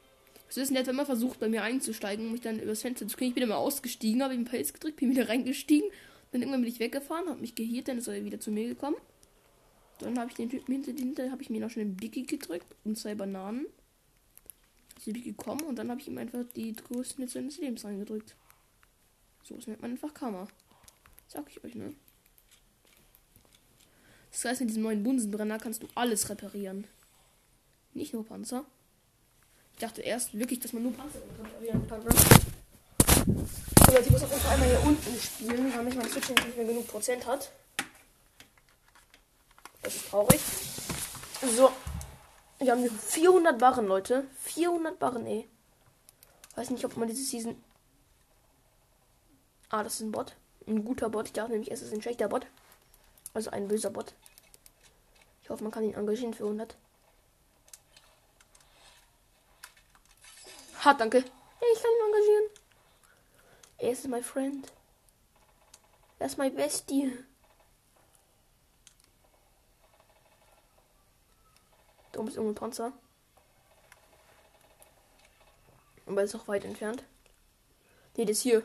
Es 0.48 0.58
ist 0.58 0.70
nett, 0.70 0.86
wenn 0.86 0.98
man 0.98 1.06
versucht, 1.06 1.40
bei 1.40 1.48
mir 1.48 1.64
einzusteigen, 1.64 2.26
um 2.26 2.34
mich 2.34 2.42
dann 2.42 2.60
übers 2.60 2.82
Fenster 2.82 3.08
zu 3.08 3.18
kriegen. 3.18 3.30
Ich 3.30 3.36
bin 3.36 3.44
immer 3.44 3.58
ausgestiegen, 3.58 4.22
habe 4.22 4.36
den 4.36 4.46
Pelz 4.46 4.74
gedrückt, 4.74 4.98
bin 4.98 5.10
wieder 5.10 5.30
reingestiegen. 5.30 5.90
Dann 6.32 6.42
irgendwann 6.42 6.62
bin 6.62 6.70
ich 6.70 6.80
weggefahren, 6.80 7.30
habe 7.30 7.40
mich 7.40 7.56
gehielt, 7.56 7.88
dann 7.88 7.98
ist 7.98 8.08
er 8.08 8.24
wieder 8.24 8.40
zu 8.40 8.52
mir 8.52 8.68
gekommen. 8.68 8.98
Dann 10.00 10.20
habe 10.20 10.30
ich 10.30 10.36
den 10.36 10.50
Typen 10.50 10.72
hinter, 10.74 10.92
hinter 10.92 11.32
habe 11.32 11.42
ich 11.42 11.50
mir 11.50 11.62
noch 11.62 11.70
schnell 11.70 11.86
einen 11.86 11.98
Biggie 11.98 12.26
gedrückt 12.26 12.68
und 12.84 12.98
zwei 12.98 13.16
Bananen 13.16 13.66
nämlich 15.08 15.26
gekommen 15.26 15.62
und 15.62 15.76
dann 15.76 15.90
habe 15.90 16.00
ich 16.00 16.08
ihm 16.08 16.18
einfach 16.18 16.44
die 16.56 16.74
größten 16.76 17.24
Hitze 17.24 17.40
seines 17.40 17.58
Lebens 17.58 17.84
reingedrückt. 17.84 18.36
So 19.44 19.56
ist 19.56 19.68
man 19.68 19.84
einfach 19.84 20.14
Kammer. 20.14 20.48
Sag 21.28 21.50
ich 21.50 21.64
euch, 21.64 21.76
ne? 21.76 21.94
Das 24.32 24.46
heißt, 24.46 24.62
mit 24.62 24.70
diesem 24.70 24.84
neuen 24.84 25.04
Bunsenbrenner 25.04 25.60
kannst 25.60 25.84
du 25.84 25.88
alles 25.96 26.30
reparieren. 26.30 26.88
Nicht 27.94 28.14
nur 28.14 28.26
Panzer. 28.26 28.66
Ich 29.74 29.80
dachte 29.80 30.02
erst 30.02 30.38
wirklich, 30.38 30.60
dass 30.60 30.74
man 30.74 30.84
nur 30.84 30.94
Panzer 30.94 31.20
reparieren 31.40 31.88
kann. 31.88 32.04
Ne? 32.04 32.10
Ich 34.00 34.10
muss 34.10 34.24
auf 34.24 34.50
einmal 34.50 34.70
hier 34.70 34.84
unten 34.84 35.20
spielen, 35.20 35.74
weil 35.76 35.84
mich 35.84 35.96
mein 35.96 36.10
Switch 36.10 36.30
nicht 36.30 36.58
mehr 36.58 36.66
genug 36.66 36.88
Prozent 36.88 37.26
hat. 37.26 37.52
Das 39.82 39.96
ist 39.96 40.10
traurig. 40.10 40.40
So, 41.56 41.72
wir 42.62 42.72
haben 42.72 42.90
400 42.90 43.58
Barren, 43.58 43.88
Leute. 43.88 44.28
400 44.40 45.00
Barren, 45.00 45.26
ey. 45.26 45.50
Weiß 46.56 46.70
nicht, 46.70 46.86
ob 46.86 46.96
man 46.96 47.08
diese 47.08 47.24
Season. 47.24 47.62
Ah, 49.70 49.84
das 49.84 49.96
ist 49.96 50.02
ein 50.02 50.12
Bot. 50.12 50.36
Ein 50.68 50.86
guter 50.86 51.10
Bot. 51.10 51.28
Ich 51.28 51.34
dachte 51.34 51.52
nämlich, 51.52 51.72
es 51.72 51.82
ist 51.82 51.94
ein 51.94 52.02
schlechter 52.02 52.28
Bot. 52.28 52.46
Also 53.34 53.50
ein 53.50 53.68
böser 53.68 53.90
Bot. 53.90 54.14
Ich 55.42 55.50
hoffe, 55.50 55.64
man 55.64 55.72
kann 55.72 55.84
ihn 55.84 55.96
engagieren 55.96 56.34
für 56.34 56.44
100. 56.44 56.78
Hart, 60.80 61.00
danke. 61.00 61.18
Ich 61.20 61.82
kann 61.82 61.92
ihn 61.92 62.06
engagieren. 62.06 62.50
Er 63.78 63.92
ist 63.92 64.08
mein 64.08 64.24
Friend. 64.24 64.72
Er 66.20 66.28
ist 66.28 66.38
mein 66.38 66.54
Bestie. 66.54 67.12
Da 72.12 72.20
oben 72.20 72.28
ist 72.28 72.36
irgendein 72.36 72.56
Panzer. 72.56 72.94
Aber 76.06 76.24
ist 76.24 76.36
auch 76.36 76.48
weit 76.48 76.66
entfernt. 76.66 77.04
Ne, 78.18 78.26
das 78.26 78.42
hier. 78.42 78.64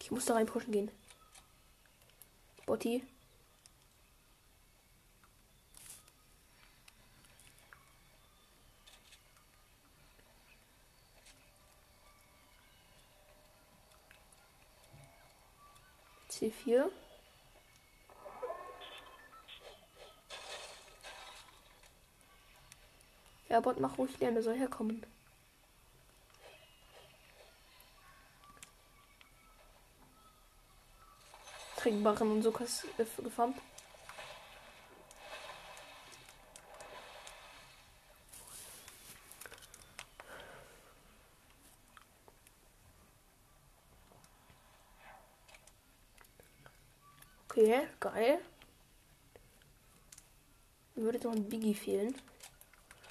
Ich 0.00 0.10
muss 0.12 0.24
da 0.24 0.34
rein 0.34 0.46
pushen 0.46 0.72
gehen. 0.72 0.90
Botti. 2.64 3.02
C4. 16.46 16.90
Ja, 23.48 23.60
Bot, 23.60 23.80
mach 23.80 23.96
ruhig 23.98 24.18
lernen, 24.18 24.34
der 24.34 24.42
soll 24.42 24.56
herkommen. 24.56 25.04
Trinkbarren 31.76 32.32
und 32.32 32.42
so 32.42 32.52
gefarmt. 32.52 33.56
Okay, 47.56 47.88
geil. 48.00 48.38
würde 50.94 51.16
jetzt 51.16 51.24
noch 51.24 51.32
ein 51.32 51.48
Biggie 51.48 51.72
fehlen. 51.72 52.14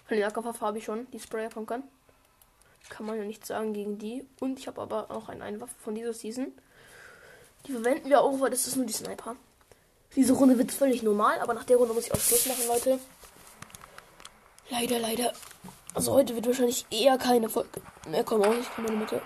Von 0.06 0.18
der 0.18 0.28
Nahkampfwaffe 0.28 0.62
habe 0.64 0.78
ich 0.78 0.84
schon, 0.84 1.10
die 1.10 1.20
Sprayer 1.20 1.50
Pumpgun. 1.50 1.82
Kann 2.90 3.08
man 3.08 3.18
ja 3.18 3.24
nicht 3.24 3.44
sagen 3.44 3.74
gegen 3.74 3.98
die. 3.98 4.24
Und 4.40 4.60
ich 4.60 4.68
habe 4.68 4.84
aber 4.84 5.10
auch 5.10 5.30
eine 5.30 5.44
Einwaffe 5.44 5.74
von 5.84 5.96
dieser 5.96 6.14
Season. 6.14 6.52
Die 7.66 7.72
verwenden 7.72 8.08
wir 8.08 8.22
auch, 8.22 8.40
weil 8.40 8.52
das 8.52 8.68
ist 8.68 8.76
nur 8.76 8.86
die 8.86 8.94
Sniper. 8.94 9.36
Diese 10.16 10.34
Runde 10.34 10.60
wird 10.60 10.72
völlig 10.72 11.02
normal, 11.02 11.40
aber 11.40 11.56
nach 11.56 11.64
der 11.64 11.78
Runde 11.78 11.96
muss 11.96 12.06
ich 12.06 12.14
auch 12.14 12.20
Schluss 12.20 12.46
machen, 12.46 12.68
Leute. 12.68 13.00
Leider, 14.70 15.00
leider. 15.00 15.34
Also 15.96 16.14
heute 16.14 16.36
wird 16.36 16.46
wahrscheinlich 16.46 16.86
eher 16.92 17.18
keine 17.18 17.50
Folge. 17.50 17.82
Ne, 18.08 18.24
komm 18.24 18.44
auch 18.44 18.54
nicht, 18.54 18.70
komm 18.76 18.86
in 18.86 18.92
die 18.92 18.98
Mitte. 19.00 19.24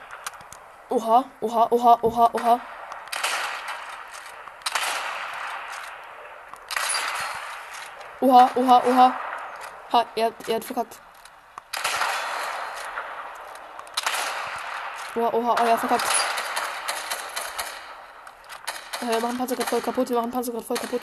Oha, 0.89 1.29
oha, 1.41 1.67
oha, 1.71 1.99
oha, 2.03 2.29
oha. 2.31 2.61
Oha, 8.29 8.51
oha, 8.55 8.77
oha. 8.85 9.19
Ha, 9.91 10.05
er, 10.15 10.31
er 10.47 10.55
hat 10.55 10.65
verkackt. 10.65 10.99
Oha, 15.15 15.29
oha, 15.33 15.51
oh, 15.53 15.65
er 15.65 15.71
hat 15.71 15.79
verkackt. 15.79 16.05
Ja, 19.01 19.07
wir 19.09 19.19
machen 19.21 19.37
Panzer 19.39 19.55
gerade 19.55 19.69
voll 19.69 19.81
kaputt. 19.81 20.09
Wir 20.09 20.17
machen 20.17 20.29
Panzer 20.29 20.51
gerade 20.51 20.65
voll 20.65 20.77
kaputt. 20.77 21.01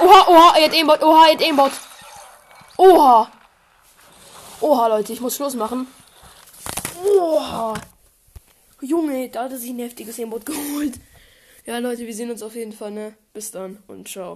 Oha, 0.00 0.28
oha, 0.28 0.56
er 0.58 0.64
hat 0.64 0.74
Aimbot. 0.74 1.02
Oha, 1.02 1.26
er 1.26 1.32
hat 1.32 1.42
Aimbot. 1.42 1.72
Oha. 2.76 3.30
Oha, 4.60 4.86
Leute, 4.88 5.14
ich 5.14 5.22
muss 5.22 5.36
Schluss 5.36 5.54
machen. 5.54 5.86
Oha. 7.02 7.74
Junge, 8.82 9.30
da 9.30 9.44
hat 9.44 9.52
er 9.52 9.58
sich 9.58 9.70
ein 9.70 9.78
heftiges 9.78 10.18
Aimbot 10.18 10.44
geholt. 10.44 11.00
Ja, 11.66 11.78
Leute, 11.78 12.06
wir 12.06 12.14
sehen 12.14 12.30
uns 12.30 12.42
auf 12.42 12.54
jeden 12.54 12.72
Fall, 12.72 12.90
ne? 12.90 13.16
Bis 13.32 13.50
dann 13.50 13.82
und 13.86 14.08
ciao. 14.08 14.32